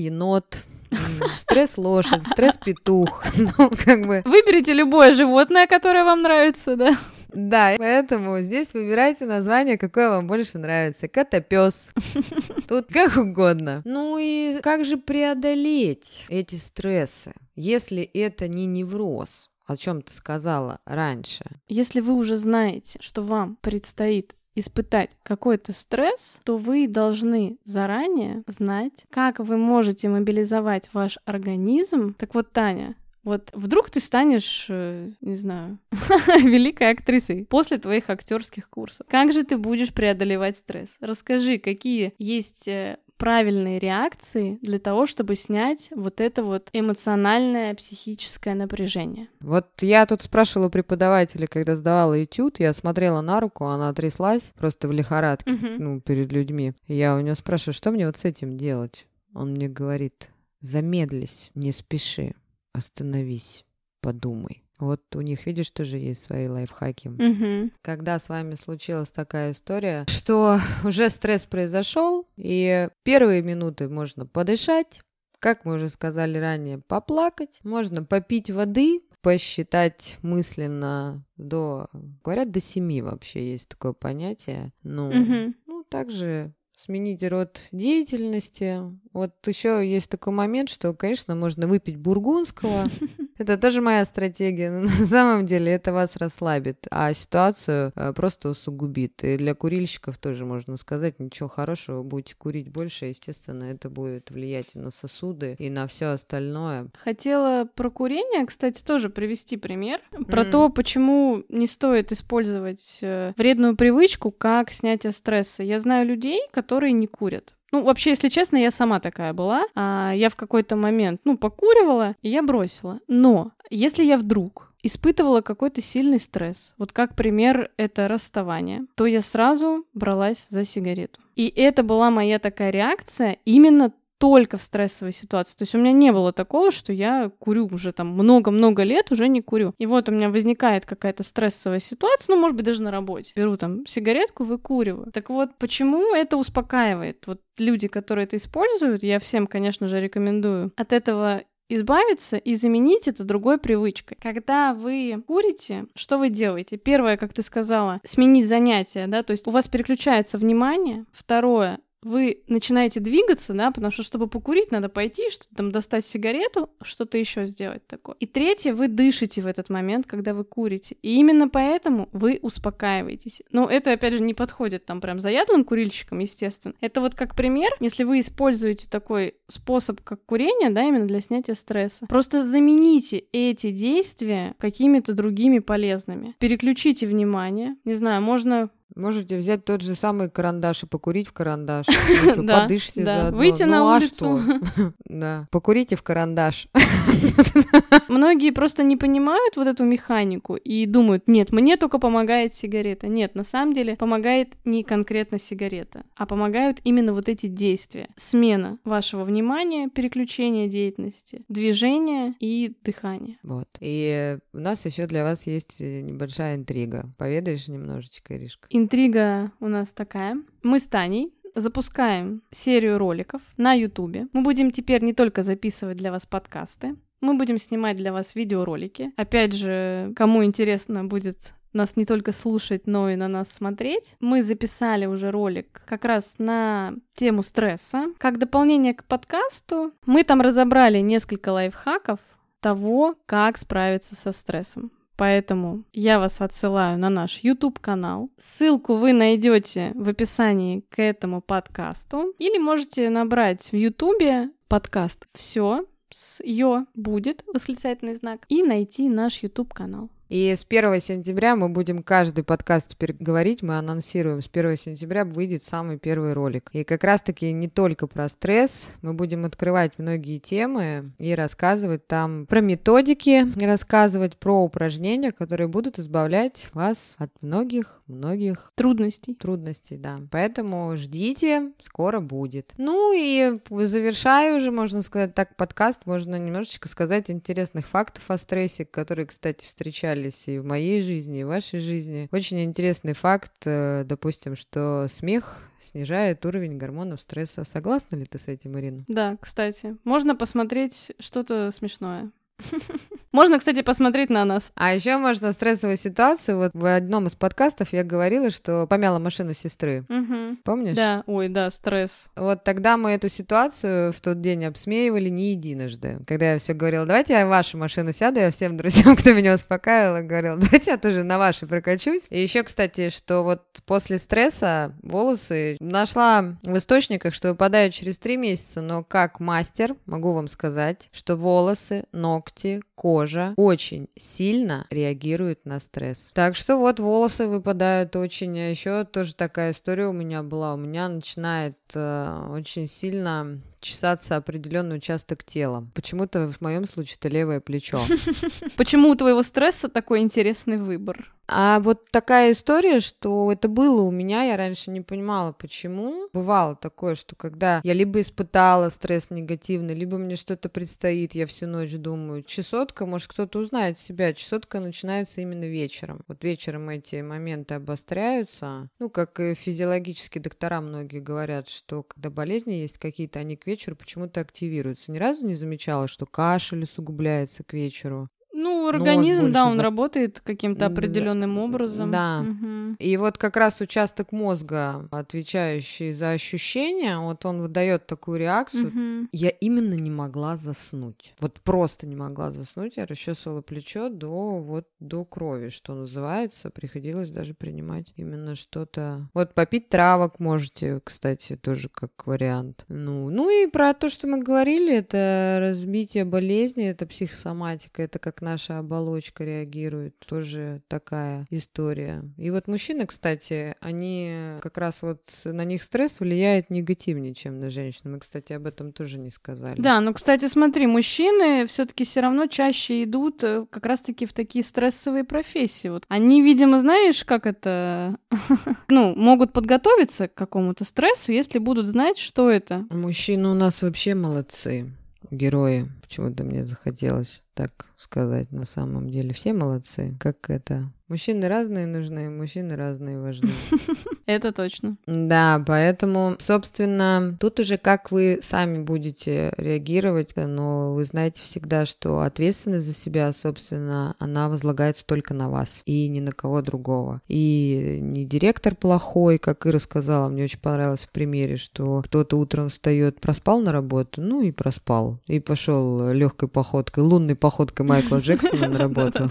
енот, 0.90 1.31
Стресс 1.38 1.79
лошадь, 1.79 2.27
стресс 2.27 2.59
петух. 2.59 3.25
Ну, 3.37 3.70
как 3.70 4.07
бы. 4.07 4.23
Выберите 4.25 4.73
любое 4.73 5.12
животное, 5.12 5.66
которое 5.66 6.05
вам 6.05 6.23
нравится, 6.23 6.77
да? 6.77 6.92
Да, 7.29 7.75
поэтому 7.79 8.38
здесь 8.40 8.75
выбирайте 8.75 9.27
название, 9.27 9.77
какое 9.77 10.09
вам 10.09 10.27
больше 10.27 10.59
нравится. 10.59 11.09
Котопес. 11.09 11.88
Тут 12.68 12.87
как 12.92 13.16
угодно. 13.16 13.83
Ну 13.85 14.18
и 14.20 14.61
как 14.62 14.85
же 14.85 14.97
преодолеть 14.97 16.27
эти 16.29 16.57
стрессы, 16.57 17.33
если 17.57 18.03
это 18.03 18.49
не 18.49 18.66
невроз? 18.66 19.51
о 19.66 19.77
чем 19.77 20.03
ты 20.03 20.12
сказала 20.12 20.81
раньше. 20.85 21.44
Если 21.68 22.01
вы 22.01 22.14
уже 22.14 22.37
знаете, 22.37 22.99
что 23.01 23.23
вам 23.23 23.57
предстоит 23.57 24.37
испытать 24.54 25.10
какой-то 25.22 25.72
стресс, 25.72 26.40
то 26.44 26.56
вы 26.56 26.88
должны 26.88 27.58
заранее 27.64 28.42
знать, 28.46 29.04
как 29.10 29.38
вы 29.38 29.56
можете 29.56 30.08
мобилизовать 30.08 30.90
ваш 30.92 31.18
организм. 31.24 32.14
Так 32.14 32.34
вот, 32.34 32.52
Таня, 32.52 32.96
вот 33.24 33.50
вдруг 33.54 33.88
ты 33.88 34.00
станешь, 34.00 34.66
э, 34.68 35.10
не 35.22 35.34
знаю, 35.34 35.78
великой 36.42 36.90
актрисой 36.90 37.46
после 37.48 37.78
твоих 37.78 38.10
актерских 38.10 38.68
курсов. 38.68 39.06
Как 39.08 39.32
же 39.32 39.44
ты 39.44 39.56
будешь 39.56 39.94
преодолевать 39.94 40.58
стресс? 40.58 40.90
Расскажи, 41.00 41.58
какие 41.58 42.12
есть 42.18 42.68
э, 42.68 42.98
правильные 43.16 43.79
реакции 43.79 44.59
для 44.62 44.79
того, 44.79 45.07
чтобы 45.07 45.35
снять 45.35 45.90
вот 45.94 46.20
это 46.20 46.42
вот 46.42 46.68
эмоциональное 46.72 47.74
психическое 47.74 48.55
напряжение. 48.55 49.29
Вот 49.40 49.83
я 49.83 50.07
тут 50.07 50.22
спрашивала 50.22 50.68
преподавателя, 50.68 51.46
когда 51.46 51.77
сдавала 51.77 52.22
этюд, 52.22 52.61
я 52.61 52.72
смотрела 52.72 53.20
на 53.20 53.40
руку, 53.40 53.66
она 53.66 53.92
тряслась 53.92 54.53
просто 54.57 54.88
в 54.88 54.92
лихорадке, 54.92 55.50
uh-huh. 55.50 55.77
ну, 55.79 56.00
перед 56.00 56.33
людьми. 56.33 56.72
И 56.87 56.96
я 56.96 57.16
у 57.16 57.20
него 57.20 57.35
спрашиваю, 57.35 57.74
что 57.74 57.90
мне 57.90 58.07
вот 58.07 58.16
с 58.16 58.24
этим 58.24 58.57
делать? 58.57 59.07
Он 59.35 59.53
мне 59.53 59.68
говорит, 59.68 60.31
замедлись, 60.61 61.50
не 61.55 61.72
спеши, 61.72 62.35
остановись, 62.72 63.64
подумай. 64.00 64.62
Вот 64.78 65.02
у 65.14 65.20
них, 65.20 65.46
видишь, 65.46 65.70
тоже 65.70 65.98
есть 65.98 66.22
свои 66.24 66.48
лайфхаки. 66.48 67.08
Угу. 67.08 67.70
Когда 67.82 68.18
с 68.18 68.28
вами 68.28 68.54
случилась 68.54 69.10
такая 69.10 69.52
история, 69.52 70.04
что 70.08 70.58
уже 70.84 71.08
стресс 71.08 71.46
произошел, 71.46 72.26
и 72.37 72.88
первые 73.02 73.42
минуты 73.42 73.88
можно 73.88 74.26
подышать, 74.26 75.00
как 75.38 75.64
мы 75.64 75.74
уже 75.74 75.88
сказали 75.88 76.38
ранее, 76.38 76.78
поплакать, 76.78 77.60
можно 77.64 78.02
попить 78.02 78.50
воды, 78.50 79.02
посчитать 79.20 80.18
мысленно 80.22 81.24
до, 81.37 81.88
говорят, 82.22 82.50
до 82.50 82.60
семи 82.60 83.00
вообще 83.02 83.52
есть 83.52 83.68
такое 83.68 83.92
понятие. 83.92 84.72
Ну, 84.82 85.08
угу. 85.08 85.54
ну 85.66 85.84
также 85.88 86.54
сменить 86.76 87.22
род 87.24 87.68
деятельности. 87.72 88.80
Вот 89.12 89.34
еще 89.46 89.88
есть 89.88 90.10
такой 90.10 90.32
момент, 90.32 90.68
что, 90.68 90.92
конечно, 90.94 91.34
можно 91.34 91.66
выпить 91.66 91.96
бургундского. 91.96 92.84
Это 93.38 93.59
тоже 93.59 93.81
моя 93.81 94.05
стратегия, 94.05 94.70
но 94.70 94.81
на 95.01 95.07
самом 95.07 95.47
деле 95.47 95.73
это 95.73 95.92
вас 95.92 96.16
расслабит, 96.16 96.87
а 96.90 97.12
ситуацию 97.12 97.92
э, 97.94 98.12
просто 98.12 98.51
усугубит. 98.51 99.23
И 99.25 99.37
для 99.37 99.55
курильщиков 99.55 100.18
тоже 100.18 100.44
можно 100.44 100.77
сказать 100.77 101.18
ничего 101.18 101.49
хорошего. 101.49 102.03
Будете 102.03 102.35
курить 102.37 102.68
больше, 102.68 103.07
естественно, 103.07 103.64
это 103.64 103.90
будет 103.90 104.31
влиять 104.31 104.75
и 104.75 104.79
на 104.79 104.90
сосуды, 104.90 105.57
и 105.59 105.70
на 105.70 105.87
все 105.87 106.07
остальное. 106.07 106.88
Хотела 106.97 107.64
про 107.75 107.90
курение, 107.90 108.47
кстати, 108.47 108.83
тоже 108.83 109.11
привести 109.11 109.57
пример. 109.57 110.01
Про 110.29 110.42
mm. 110.42 110.51
то, 110.51 110.68
почему 110.68 111.44
не 111.49 111.66
стоит 111.66 112.12
использовать 112.12 112.99
э, 113.03 113.33
вредную 113.37 113.77
привычку 113.77 114.31
как 114.31 114.70
снятие 114.70 115.12
стресса. 115.12 115.62
Я 115.62 115.81
знаю 115.81 116.07
людей, 116.07 116.40
которые 116.53 116.92
не 116.92 117.07
курят. 117.07 117.55
Ну, 117.74 117.82
вообще, 117.82 118.10
если 118.10 118.28
честно, 118.28 118.56
я 118.56 118.70
сама 118.70 119.00
такая 119.00 119.32
была. 119.32 119.64
А, 119.74 120.12
я 120.14 120.28
в 120.28 120.37
какой-то 120.37 120.76
момент, 120.76 121.20
ну, 121.24 121.37
покуривала, 121.37 122.14
и 122.22 122.28
я 122.28 122.40
бросила. 122.40 123.00
Но 123.08 123.50
если 123.68 124.04
я 124.04 124.16
вдруг 124.16 124.72
испытывала 124.84 125.40
какой-то 125.40 125.82
сильный 125.82 126.20
стресс, 126.20 126.76
вот 126.78 126.92
как 126.92 127.16
пример 127.16 127.72
это 127.76 128.06
расставание, 128.06 128.82
то 128.94 129.06
я 129.06 129.20
сразу 129.22 129.84
бралась 129.92 130.46
за 130.50 130.64
сигарету. 130.64 131.20
И 131.34 131.48
это 131.48 131.82
была 131.82 132.10
моя 132.12 132.38
такая 132.38 132.70
реакция 132.70 133.38
именно 133.44 133.92
только 134.24 134.56
в 134.56 134.62
стрессовой 134.62 135.12
ситуации. 135.12 135.54
То 135.54 135.64
есть 135.64 135.74
у 135.74 135.78
меня 135.78 135.92
не 135.92 136.10
было 136.10 136.32
такого, 136.32 136.70
что 136.70 136.94
я 136.94 137.30
курю 137.38 137.68
уже 137.70 137.92
там 137.92 138.08
много-много 138.08 138.82
лет, 138.82 139.12
уже 139.12 139.28
не 139.28 139.42
курю. 139.42 139.74
И 139.76 139.84
вот 139.84 140.08
у 140.08 140.12
меня 140.12 140.30
возникает 140.30 140.87
какая-то 140.87 141.22
стрессовая 141.22 141.78
ситуация, 141.78 142.34
ну, 142.34 142.40
может 142.40 142.56
быть, 142.56 142.64
даже 142.64 142.82
на 142.82 142.90
работе. 142.90 143.34
Беру 143.37 143.58
там 143.58 143.87
сигаретку, 143.87 144.44
выкуриваю. 144.44 145.12
Так 145.12 145.28
вот, 145.28 145.50
почему 145.58 146.14
это 146.14 146.38
успокаивает? 146.38 147.26
Вот 147.26 147.42
люди, 147.58 147.87
которые 147.87 148.24
это 148.24 148.38
используют, 148.38 149.02
я 149.02 149.18
всем, 149.18 149.46
конечно 149.46 149.88
же, 149.88 150.00
рекомендую 150.00 150.72
от 150.74 150.94
этого 150.94 151.42
избавиться 151.68 152.37
и 152.37 152.54
заменить 152.54 153.08
это 153.08 153.24
другой 153.24 153.58
привычкой. 153.58 154.16
Когда 154.20 154.74
вы 154.74 155.22
курите, 155.26 155.87
что 155.94 156.18
вы 156.18 156.28
делаете? 156.28 156.76
Первое, 156.76 157.16
как 157.16 157.32
ты 157.32 157.42
сказала, 157.42 158.00
сменить 158.04 158.48
занятие, 158.48 159.06
да, 159.06 159.22
то 159.22 159.32
есть 159.32 159.46
у 159.46 159.50
вас 159.50 159.68
переключается 159.68 160.38
внимание. 160.38 161.04
Второе, 161.12 161.78
вы 162.04 162.42
начинаете 162.48 163.00
двигаться, 163.00 163.52
да, 163.54 163.70
потому 163.70 163.90
что, 163.90 164.02
чтобы 164.02 164.28
покурить, 164.28 164.70
надо 164.70 164.88
пойти, 164.88 165.30
что-то 165.30 165.54
там 165.56 165.72
достать 165.72 166.04
сигарету, 166.04 166.70
что-то 166.82 167.18
еще 167.18 167.46
сделать 167.46 167.86
такое. 167.86 168.16
И 168.20 168.26
третье, 168.26 168.74
вы 168.74 168.88
дышите 168.88 169.42
в 169.42 169.46
этот 169.46 169.70
момент, 169.70 170.06
когда 170.06 170.34
вы 170.34 170.44
курите. 170.44 170.96
И 171.02 171.18
именно 171.18 171.48
поэтому 171.48 172.08
вы 172.12 172.38
успокаиваетесь. 172.42 173.42
Но 173.50 173.68
это, 173.68 173.92
опять 173.92 174.14
же, 174.14 174.20
не 174.20 174.34
подходит 174.34 174.84
там 174.84 175.00
прям 175.00 175.20
заядлым 175.20 175.64
курильщикам, 175.64 176.18
естественно. 176.18 176.74
Это 176.80 177.00
вот 177.00 177.14
как 177.14 177.34
пример, 177.34 177.70
если 177.80 178.04
вы 178.04 178.20
используете 178.20 178.88
такой 178.88 179.34
способ, 179.48 180.00
как 180.02 180.24
курение, 180.24 180.70
да, 180.70 180.82
именно 180.82 181.06
для 181.06 181.20
снятия 181.20 181.54
стресса. 181.54 182.06
Просто 182.06 182.44
замените 182.44 183.24
эти 183.32 183.70
действия 183.70 184.54
какими-то 184.58 185.14
другими 185.14 185.58
полезными. 185.58 186.34
Переключите 186.38 187.06
внимание. 187.06 187.76
Не 187.84 187.94
знаю, 187.94 188.22
можно 188.22 188.70
Можете 188.94 189.37
взять 189.37 189.64
тот 189.64 189.81
же 189.81 189.97
самый 189.97 190.31
карандаш 190.31 190.85
и 190.85 190.87
покурить 190.87 191.29
в 191.29 191.33
карандаш. 191.33 191.87
Ну, 192.37 192.42
да, 192.44 192.62
подышите 192.62 193.05
заодно. 193.05 193.37
Выйти 193.37 193.62
на 193.64 193.79
ну, 193.79 193.88
а 193.88 193.97
улицу. 193.97 194.40
Да, 195.05 195.47
покурите 195.51 195.97
в 195.97 196.03
карандаш. 196.03 196.68
Многие 198.09 198.51
просто 198.51 198.83
не 198.83 198.97
понимают 198.97 199.57
вот 199.57 199.68
эту 199.68 199.85
механику 199.85 200.57
и 200.57 200.87
думают, 200.87 201.25
нет, 201.27 201.53
мне 201.53 201.77
только 201.77 201.99
помогает 201.99 202.55
сигарета. 202.55 203.09
Нет, 203.09 203.35
на 203.35 203.44
самом 203.44 203.73
деле 203.73 203.97
помогает 203.97 204.55
не 204.64 204.83
конкретно 204.83 205.38
сигарета, 205.38 206.05
а 206.16 206.27
помогают 206.27 206.81
именно 206.85 207.12
вот 207.12 207.29
эти 207.29 207.47
действия. 207.47 208.09
Смена 208.16 208.79
вашего 208.85 209.25
внимания, 209.25 209.88
переключение 209.88 210.68
деятельности, 210.68 211.44
движение 211.49 212.35
и 212.40 212.75
дыхание. 212.83 213.38
Вот. 213.42 213.68
И 213.81 214.38
у 214.53 214.59
нас 214.59 214.85
еще 214.87 215.07
для 215.07 215.25
вас 215.25 215.47
есть 215.47 215.81
небольшая 215.81 216.57
интрига. 216.57 217.12
Поведаешь 217.18 217.68
немножечко, 217.68 218.37
Иришка? 218.37 218.68
Интрига 218.76 219.52
у 219.60 219.68
нас 219.68 219.92
такая. 219.92 220.37
Мы 220.64 220.80
с 220.80 220.88
Таней 220.88 221.32
запускаем 221.54 222.42
серию 222.50 222.98
роликов 222.98 223.40
на 223.56 223.72
Ютубе. 223.72 224.26
Мы 224.32 224.42
будем 224.42 224.72
теперь 224.72 225.00
не 225.00 225.14
только 225.14 225.44
записывать 225.44 225.96
для 225.96 226.10
вас 226.10 226.26
подкасты, 226.26 226.96
мы 227.20 227.38
будем 227.38 227.56
снимать 227.58 227.96
для 227.96 228.12
вас 228.12 228.34
видеоролики. 228.34 229.12
Опять 229.16 229.52
же, 229.52 230.12
кому 230.16 230.44
интересно 230.44 231.04
будет 231.04 231.54
нас 231.72 231.94
не 231.94 232.04
только 232.04 232.32
слушать, 232.32 232.88
но 232.88 233.08
и 233.08 233.14
на 233.14 233.28
нас 233.28 233.48
смотреть. 233.48 234.16
Мы 234.18 234.42
записали 234.42 235.06
уже 235.06 235.30
ролик 235.30 235.82
как 235.87 236.04
раз 236.04 236.34
на 236.38 236.94
тему 237.14 237.44
стресса. 237.44 238.06
Как 238.18 238.38
дополнение 238.38 238.94
к 238.94 239.04
подкасту, 239.04 239.92
мы 240.04 240.24
там 240.24 240.40
разобрали 240.40 240.98
несколько 240.98 241.50
лайфхаков 241.50 242.18
того, 242.58 243.14
как 243.26 243.56
справиться 243.56 244.16
со 244.16 244.32
стрессом. 244.32 244.90
Поэтому 245.16 245.85
я 245.92 246.18
вас 246.18 246.40
отсылаю 246.40 246.98
на 246.98 247.11
наш 247.11 247.40
YouTube 247.42 247.79
канал. 247.79 248.31
Ссылку 248.37 248.94
вы 248.94 249.12
найдете 249.12 249.92
в 249.94 250.09
описании 250.09 250.81
к 250.90 251.00
этому 251.00 251.40
подкасту. 251.40 252.35
Или 252.38 252.59
можете 252.59 253.11
набрать 253.11 253.70
в 253.70 253.77
YouTube 253.77 254.50
подкаст 254.68 255.27
«Все» 255.35 255.87
с 256.11 256.40
«ё» 256.44 256.87
будет 256.94 257.42
восклицательный 257.46 258.16
знак 258.16 258.44
и 258.48 258.62
найти 258.62 259.09
наш 259.09 259.42
YouTube 259.42 259.74
канал. 259.74 260.11
И 260.30 260.54
с 260.56 260.64
1 260.66 261.00
сентября 261.00 261.54
мы 261.54 261.68
будем 261.68 262.02
каждый 262.02 262.44
подкаст 262.44 262.88
теперь 262.88 263.12
говорить, 263.12 263.62
мы 263.62 263.76
анонсируем, 263.76 264.40
с 264.40 264.48
1 264.50 264.76
сентября 264.78 265.24
выйдет 265.26 265.64
самый 265.64 265.98
первый 265.98 266.32
ролик. 266.32 266.70
И 266.72 266.82
как 266.82 267.04
раз-таки 267.04 267.52
не 267.52 267.68
только 267.68 268.06
про 268.06 268.30
стресс, 268.30 268.87
мы 269.02 269.12
будем 269.12 269.44
открывать 269.44 269.98
многие 269.98 270.38
темы 270.38 271.12
и 271.18 271.34
рассказывать 271.34 272.06
там 272.06 272.46
про 272.46 272.60
методики, 272.60 273.46
рассказывать 273.62 274.38
про 274.38 274.62
упражнения, 274.62 275.30
которые 275.30 275.68
будут 275.68 275.98
избавлять 275.98 276.68
вас 276.72 277.16
от 277.18 277.30
многих-многих 277.42 278.72
трудностей. 278.74 279.34
Трудностей, 279.34 279.98
да. 279.98 280.20
Поэтому 280.30 280.96
ждите, 280.96 281.72
скоро 281.82 282.20
будет. 282.20 282.72
Ну 282.78 283.12
и 283.14 283.61
завершаю 283.68 284.57
уже, 284.57 284.70
можно 284.70 285.03
сказать, 285.03 285.34
так 285.34 285.55
подкаст, 285.57 286.07
можно 286.07 286.36
немножечко 286.36 286.88
сказать 286.88 287.30
интересных 287.30 287.86
фактов 287.86 288.30
о 288.30 288.38
стрессе, 288.38 288.86
которые, 288.86 289.26
кстати, 289.26 289.66
встречались 289.66 290.13
встречались 290.14 290.48
и 290.48 290.58
в 290.58 290.64
моей 290.64 291.00
жизни, 291.00 291.40
и 291.40 291.44
в 291.44 291.48
вашей 291.48 291.80
жизни. 291.80 292.28
Очень 292.32 292.64
интересный 292.64 293.14
факт, 293.14 293.66
э, 293.66 294.04
допустим, 294.04 294.56
что 294.56 295.06
смех 295.08 295.68
снижает 295.82 296.44
уровень 296.46 296.78
гормонов 296.78 297.20
стресса. 297.20 297.64
Согласна 297.64 298.16
ли 298.16 298.24
ты 298.24 298.38
с 298.38 298.48
этим, 298.48 298.78
Ирина? 298.78 299.04
Да, 299.08 299.36
кстати. 299.40 299.96
Можно 300.04 300.34
посмотреть 300.34 301.12
что-то 301.18 301.70
смешное. 301.70 302.30
Можно, 303.34 303.59
кстати, 303.59 303.82
посмотреть 303.82 304.30
на 304.30 304.44
нас. 304.44 304.70
А 304.76 304.94
еще 304.94 305.16
можно 305.16 305.52
стрессовую 305.52 305.96
ситуацию. 305.96 306.57
Вот 306.57 306.70
в 306.72 306.96
одном 306.96 307.26
из 307.26 307.34
подкастов 307.34 307.92
я 307.92 308.05
говорила, 308.05 308.50
что 308.50 308.86
помяла 308.86 309.18
машину 309.18 309.55
сестры. 309.55 310.05
Угу. 310.09 310.59
Помнишь? 310.62 310.94
Да, 310.94 311.24
ой, 311.26 311.48
да, 311.48 311.68
стресс. 311.72 312.28
Вот 312.36 312.62
тогда 312.62 312.96
мы 312.96 313.11
эту 313.11 313.28
ситуацию 313.28 314.12
в 314.12 314.20
тот 314.20 314.40
день 314.40 314.64
обсмеивали 314.64 315.30
не 315.30 315.50
единожды. 315.50 316.20
Когда 316.28 316.52
я 316.52 316.59
все 316.59 316.74
говорила, 316.74 317.07
давайте 317.07 317.32
я 317.32 317.44
в 317.44 317.48
вашу 317.48 317.76
машину 317.76 318.12
сяду, 318.12 318.38
я 318.38 318.52
всем 318.52 318.76
друзьям, 318.76 319.16
кто 319.16 319.32
меня 319.32 319.55
успокаивал, 319.55 320.24
говорила, 320.24 320.57
давайте 320.57 320.92
я 320.92 320.96
тоже 320.96 321.24
на 321.24 321.36
вашей 321.38 321.66
прокачусь. 321.66 322.26
И 322.30 322.40
еще, 322.40 322.62
кстати, 322.62 323.09
что 323.09 323.42
вот 323.42 323.64
после 323.84 324.18
стресса 324.18 324.94
волосы 325.02 325.76
нашла 325.80 326.57
в 326.62 326.78
источниках, 326.78 327.34
что 327.34 327.48
выпадают 327.48 327.94
через 327.94 328.16
три 328.18 328.36
месяца, 328.36 328.80
но 328.80 329.02
как 329.02 329.40
мастер 329.40 329.96
могу 330.07 330.34
вам 330.34 330.46
сказать, 330.46 331.09
что 331.11 331.34
волосы, 331.34 332.05
ногти, 332.45 332.82
кожа, 332.95 333.55
очень 333.57 334.09
сильно 334.16 334.86
реагирует 334.90 335.64
на 335.64 335.80
стресс. 335.80 336.30
Так 336.32 336.57
что 336.57 336.76
вот 336.76 337.01
волосы 337.01 337.47
выпадают 337.47 338.16
очень. 338.16 338.59
А 338.59 338.70
еще 338.70 339.05
тоже 339.05 339.34
такая 339.34 339.72
история 339.72 340.07
у 340.07 340.12
меня 340.12 340.42
была. 340.42 340.74
У 340.74 340.76
меня 340.76 341.09
начинает 341.09 341.76
э, 341.95 342.49
очень 342.51 342.86
сильно 342.86 343.61
чесаться 343.80 344.36
определенный 344.36 344.97
участок 344.97 345.45
тела. 345.45 345.86
Почему-то 345.95 346.49
в 346.49 346.61
моем 346.61 346.86
случае 346.86 347.16
это 347.18 347.28
левое 347.28 347.61
плечо. 347.61 347.99
Почему 348.76 349.11
у 349.11 349.14
твоего 349.14 349.42
стресса 349.42 349.88
такой 349.88 350.20
интересный 350.20 350.78
выбор? 350.78 351.34
А 351.47 351.80
вот 351.80 352.11
такая 352.11 352.53
история, 352.53 353.01
что 353.01 353.53
это 353.53 353.68
было 353.68 354.03
у 354.03 354.11
меня, 354.11 354.45
я 354.45 354.57
раньше 354.57 354.90
не 354.90 355.03
понимала, 355.03 355.53
почему. 355.53 356.28
Бывало 356.32 356.74
такое, 356.74 357.14
что 357.14 357.36
когда 357.36 357.82
я 357.84 357.92
либо 357.92 358.20
испытала 358.22 358.88
стресс 358.88 359.30
негативный, 359.30 359.95
либо 359.95 360.16
мне 360.16 360.36
что-то 360.36 360.70
предстоит, 360.70 361.34
я 361.34 361.47
всю 361.47 361.66
ночь 361.66 361.92
думаю. 361.92 362.42
Чесотка, 362.85 363.07
может, 363.07 363.28
кто-то 363.28 363.61
узнает 363.61 363.99
себя, 363.99 364.35
чесотка 364.35 364.78
начинается 364.78 365.41
именно 365.41 365.64
вечером. 365.64 366.20
Вот 366.28 366.45
вечером 366.45 366.91
эти 366.91 367.22
моменты 367.22 367.76
обостряются. 367.76 368.91
Ну, 368.99 369.09
как 369.09 369.41
и 369.41 369.55
физиологически 369.55 370.39
доктора 370.39 370.82
многие 370.82 371.20
говорят, 371.20 371.66
что 371.70 372.03
когда 372.03 372.28
болезни 372.28 372.74
есть 372.74 372.99
какие-то, 372.99 373.39
они 373.39 373.57
к 373.57 373.66
вечеру 373.66 373.97
почему-то 373.97 374.43
активируются. 374.43 375.12
Ни 375.12 375.16
разу 375.16 375.47
не 375.47 375.55
замечала, 375.55 376.09
что 376.09 376.26
кашель 376.26 376.82
усугубляется 376.82 377.64
к 377.64 377.72
вечеру. 377.72 378.28
Ну, 378.53 378.84
организм, 378.89 379.53
да, 379.53 379.66
он 379.66 379.76
за... 379.76 379.82
работает 379.82 380.41
каким-то 380.41 380.87
определенным 380.87 381.59
образом. 381.59 382.11
Да. 382.11 382.45
Угу. 382.49 382.97
И 382.99 383.16
вот 383.16 383.39
как 383.39 383.57
раз 383.57 383.80
участок 383.80 384.32
мозга, 384.32 385.09
отвечающий 385.11 386.12
за 386.12 386.30
ощущения, 386.30 387.18
вот 387.18 387.45
он 387.45 387.61
выдает 387.61 388.07
такую 388.07 388.39
реакцию. 388.39 388.89
Угу. 388.89 389.28
Я 389.32 389.51
именно 389.51 389.95
не 389.95 390.11
могла 390.11 390.57
заснуть. 390.57 391.35
Вот 391.41 391.61
просто 391.61 392.07
не 392.07 392.16
могла 392.16 392.51
заснуть. 392.51 392.97
Я 392.97 393.07
расчесывала 393.07 393.62
плечо 393.62 394.09
до 394.09 394.61
вот 394.61 394.87
до 395.01 395.24
крови, 395.24 395.68
что 395.68 395.95
называется. 395.95 396.70
Приходилось 396.70 397.30
даже 397.30 397.55
принимать 397.55 398.12
именно 398.16 398.55
что-то. 398.55 399.28
Вот 399.35 399.55
попить 399.55 399.89
травок 399.89 400.41
можете, 400.41 401.01
кстати, 401.05 401.57
тоже 401.57 401.89
как 401.89 402.26
вариант. 402.26 402.85
Ну, 402.89 403.30
ну 403.30 403.51
и 403.51 403.66
про 403.66 403.95
то, 403.95 404.09
что 404.09 404.26
мы 404.26 404.43
говорили, 404.43 404.95
это 404.95 405.59
разбитие 405.61 406.24
болезни, 406.24 406.85
это 406.85 407.07
психосоматика, 407.07 408.03
это 408.03 408.18
как 408.18 408.43
наша 408.43 408.74
оболочка 408.79 409.45
реагирует. 409.45 410.18
Тоже 410.18 410.83
такая 410.89 411.47
история. 411.51 412.22
И 412.37 412.51
вот 412.51 412.68
мужчины, 412.68 413.07
кстати, 413.07 413.75
они 413.81 414.59
как 414.61 414.79
раз 414.79 415.03
вот 415.03 415.20
на 415.45 415.64
них 415.64 415.83
стресс 415.83 416.20
влияет 416.20 416.70
негативнее, 416.70 417.35
чем 417.35 417.61
на 417.61 417.70
женщин. 417.70 418.12
Мы, 418.12 418.20
кстати, 418.20 418.53
об 418.53 418.66
этом 418.66 418.93
тоже 418.93 419.18
не 419.18 419.31
сказали. 419.31 419.81
Да, 419.81 420.01
ну, 420.01 420.12
кстати, 420.12 420.49
смотри, 420.49 420.87
мужчины 420.87 421.66
все-таки 421.66 422.05
все 422.05 422.20
равно 422.20 422.47
чаще 422.47 423.05
идут 423.05 423.43
э, 423.45 423.66
как 423.70 423.87
раз-таки 423.87 424.27
в 424.27 424.33
такие 424.33 424.64
стрессовые 424.64 425.25
профессии. 425.25 425.89
Вот 425.89 426.05
они, 426.09 426.43
видимо, 426.43 426.81
знаешь, 426.81 427.25
как 427.25 427.47
это, 427.47 428.18
ну, 428.89 429.14
могут 429.14 429.53
подготовиться 429.53 430.29
к 430.29 430.35
какому-то 430.35 430.85
стрессу, 430.85 431.33
если 431.33 431.59
будут 431.59 431.87
знать, 431.87 432.18
что 432.18 432.51
это. 432.51 432.87
Мужчины 432.91 433.49
у 433.49 433.55
нас 433.55 433.83
вообще 433.83 434.14
молодцы 434.14 434.89
герои. 435.31 435.87
Почему-то 436.07 436.44
мне 436.44 436.64
захотелось 436.64 437.42
так 437.55 437.86
сказать 437.96 438.50
на 438.52 438.64
самом 438.64 439.09
деле. 439.09 439.32
Все 439.32 439.52
молодцы. 439.52 440.16
Как 440.20 440.50
это? 440.50 440.90
Мужчины 441.07 441.48
разные 441.48 441.86
нужны, 441.86 442.30
мужчины 442.30 442.76
разные 442.76 443.20
важны. 443.20 443.50
Это 444.26 444.52
точно. 444.52 444.96
Да, 445.07 445.62
поэтому, 445.66 446.34
собственно, 446.38 447.36
тут 447.38 447.61
уже 447.61 447.76
как 447.76 448.11
вы 448.11 448.40
сами 448.42 448.82
будете 448.82 449.52
реагировать, 449.59 450.32
но 450.34 450.94
вы 450.94 451.05
знаете 451.05 451.42
всегда, 451.42 451.84
что 451.84 452.20
ответственность 452.20 452.86
за 452.86 452.94
себя, 452.94 453.30
собственно, 453.34 454.16
она 454.18 454.48
возлагается 454.48 455.05
только 455.07 455.34
на 455.34 455.50
вас 455.50 455.82
и 455.84 456.09
ни 456.09 456.20
на 456.20 456.32
кого 456.32 456.62
другого. 456.62 457.20
И 457.28 457.98
не 458.00 458.24
директор 458.24 458.74
плохой, 458.74 459.36
как 459.36 459.66
Ира 459.66 459.78
сказала, 459.78 460.30
мне 460.30 460.44
очень 460.44 460.61
понравилось 460.61 461.05
в 461.05 461.12
примере, 461.12 461.59
что 461.59 462.00
кто-то 462.02 462.38
утром 462.38 462.70
встает, 462.70 463.20
проспал 463.20 463.61
на 463.61 463.72
работу, 463.72 464.22
ну 464.22 464.40
и 464.40 464.50
проспал, 464.50 465.20
и 465.26 465.38
пошел 465.38 465.93
легкой 466.12 466.49
походкой, 466.49 467.05
лунной 467.05 467.36
походкой 467.36 467.86
Майкла 467.86 468.16
Джексона 468.20 468.68
на 468.68 468.78
работу. 468.78 469.30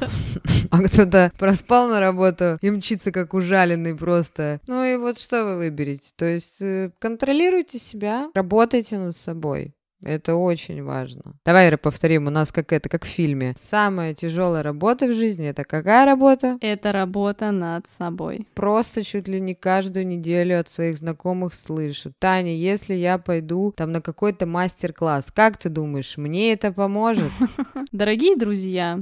А 0.70 0.82
кто-то 0.84 1.32
проспал 1.38 1.88
на 1.88 2.00
работу 2.00 2.58
и 2.62 2.70
мчится 2.70 3.12
как 3.12 3.34
ужаленный 3.34 3.96
просто. 3.96 4.60
Ну 4.68 4.84
и 4.84 4.98
вот 4.98 5.20
что 5.20 5.46
вы 5.46 5.58
выберете? 5.58 6.12
То 6.16 6.26
есть 6.26 6.62
э, 6.62 6.92
контролируйте 7.00 7.80
себя, 7.80 8.30
работайте 8.34 8.98
над 8.98 9.16
собой. 9.16 9.74
Это 10.04 10.36
очень 10.36 10.84
важно. 10.84 11.36
Давай, 11.46 11.70
Ира, 11.70 11.78
повторим. 11.78 12.28
У 12.28 12.30
нас 12.30 12.52
как 12.52 12.72
это, 12.72 12.90
как 12.90 13.06
в 13.06 13.08
фильме. 13.08 13.54
Самая 13.58 14.14
тяжелая 14.14 14.64
работа 14.64 15.08
в 15.08 15.14
жизни 15.14 15.48
это 15.48 15.64
какая 15.64 16.06
работа? 16.06 16.58
Это 16.62 16.92
работа 16.92 17.52
над 17.52 17.88
собой. 17.88 18.48
Просто 18.54 19.04
чуть 19.04 19.28
ли 19.28 19.40
не 19.40 19.56
каждую 19.56 20.08
неделю 20.08 20.60
от 20.60 20.70
своих 20.70 20.98
знакомых 20.98 21.54
слышу. 21.54 22.14
Таня, 22.20 22.56
если 22.56 22.94
я 22.94 23.18
пойду 23.18 23.74
там 23.76 23.92
на 23.92 24.02
какой-то 24.02 24.46
мастер-класс, 24.46 25.32
как 25.34 25.58
ты 25.58 25.70
думаешь, 25.70 26.18
мне 26.18 26.54
это 26.54 26.72
поможет? 26.72 27.32
Дорогие 27.92 28.36
друзья, 28.36 29.00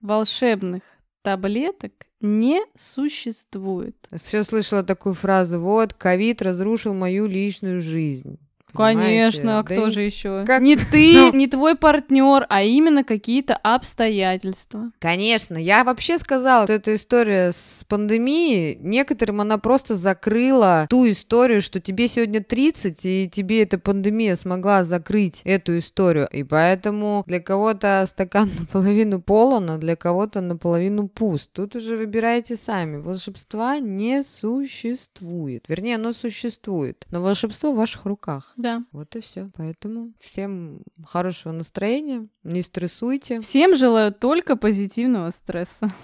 волшебных 0.00 0.82
таблеток 1.22 1.92
не 2.20 2.60
существует. 2.76 3.96
Все 4.14 4.42
слышала 4.44 4.82
такую 4.82 5.14
фразу, 5.14 5.60
вот, 5.60 5.94
ковид 5.94 6.42
разрушил 6.42 6.94
мою 6.94 7.26
личную 7.26 7.80
жизнь. 7.80 8.38
Конечно, 8.72 9.58
а 9.58 9.62
кто 9.62 9.86
да 9.86 9.90
же 9.90 10.02
еще? 10.02 10.44
Как... 10.46 10.62
Не 10.62 10.76
ты, 10.76 11.12
ну... 11.32 11.32
не 11.32 11.46
твой 11.46 11.76
партнер, 11.76 12.46
а 12.48 12.62
именно 12.62 13.04
какие-то 13.04 13.54
обстоятельства. 13.56 14.92
Конечно, 14.98 15.56
я 15.56 15.84
вообще 15.84 16.18
сказала, 16.18 16.64
что 16.64 16.72
эта 16.72 16.94
история 16.94 17.52
с 17.52 17.84
пандемией, 17.88 18.76
некоторым 18.80 19.40
она 19.40 19.58
просто 19.58 19.96
закрыла 19.96 20.86
ту 20.88 21.08
историю, 21.08 21.62
что 21.62 21.80
тебе 21.80 22.08
сегодня 22.08 22.42
30, 22.42 23.04
и 23.04 23.30
тебе 23.32 23.62
эта 23.62 23.78
пандемия 23.78 24.36
смогла 24.36 24.84
закрыть 24.84 25.42
эту 25.44 25.78
историю. 25.78 26.28
И 26.32 26.42
поэтому 26.44 27.24
для 27.26 27.40
кого-то 27.40 28.04
стакан 28.08 28.50
наполовину 28.58 29.20
полон, 29.20 29.70
а 29.70 29.78
для 29.78 29.96
кого-то 29.96 30.40
наполовину 30.40 31.08
пуст. 31.08 31.50
Тут 31.52 31.76
уже 31.76 31.96
выбирайте 31.96 32.56
сами. 32.56 32.96
Волшебства 32.96 33.78
не 33.78 34.22
существует. 34.22 35.64
Вернее, 35.68 35.96
оно 35.96 36.12
существует, 36.12 37.06
но 37.10 37.22
волшебство 37.22 37.72
в 37.72 37.76
ваших 37.76 38.04
руках. 38.04 38.52
Да. 38.60 38.84
Вот 38.92 39.16
и 39.16 39.20
все. 39.20 39.50
Поэтому 39.56 40.12
всем 40.20 40.82
хорошего 41.04 41.52
настроения, 41.52 42.26
не 42.42 42.62
стрессуйте. 42.62 43.40
Всем 43.40 43.74
желаю 43.74 44.12
только 44.12 44.56
позитивного 44.56 45.30
стресса. 45.30 45.88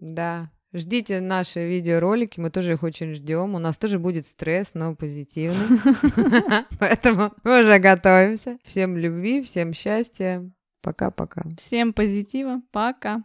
Да. 0.00 0.52
Ждите 0.72 1.20
наши 1.20 1.66
видеоролики, 1.66 2.38
мы 2.38 2.50
тоже 2.50 2.74
их 2.74 2.84
очень 2.84 3.14
ждем. 3.14 3.56
У 3.56 3.58
нас 3.58 3.76
тоже 3.78 3.98
будет 3.98 4.26
стресс, 4.26 4.74
но 4.74 4.94
позитивный. 4.94 5.80
Поэтому 6.78 7.32
мы 7.42 7.62
уже 7.62 7.80
готовимся. 7.80 8.58
Всем 8.62 8.96
любви, 8.96 9.42
всем 9.42 9.72
счастья. 9.72 10.48
Пока-пока. 10.80 11.42
Всем 11.56 11.92
позитива. 11.92 12.62
Пока. 12.70 13.24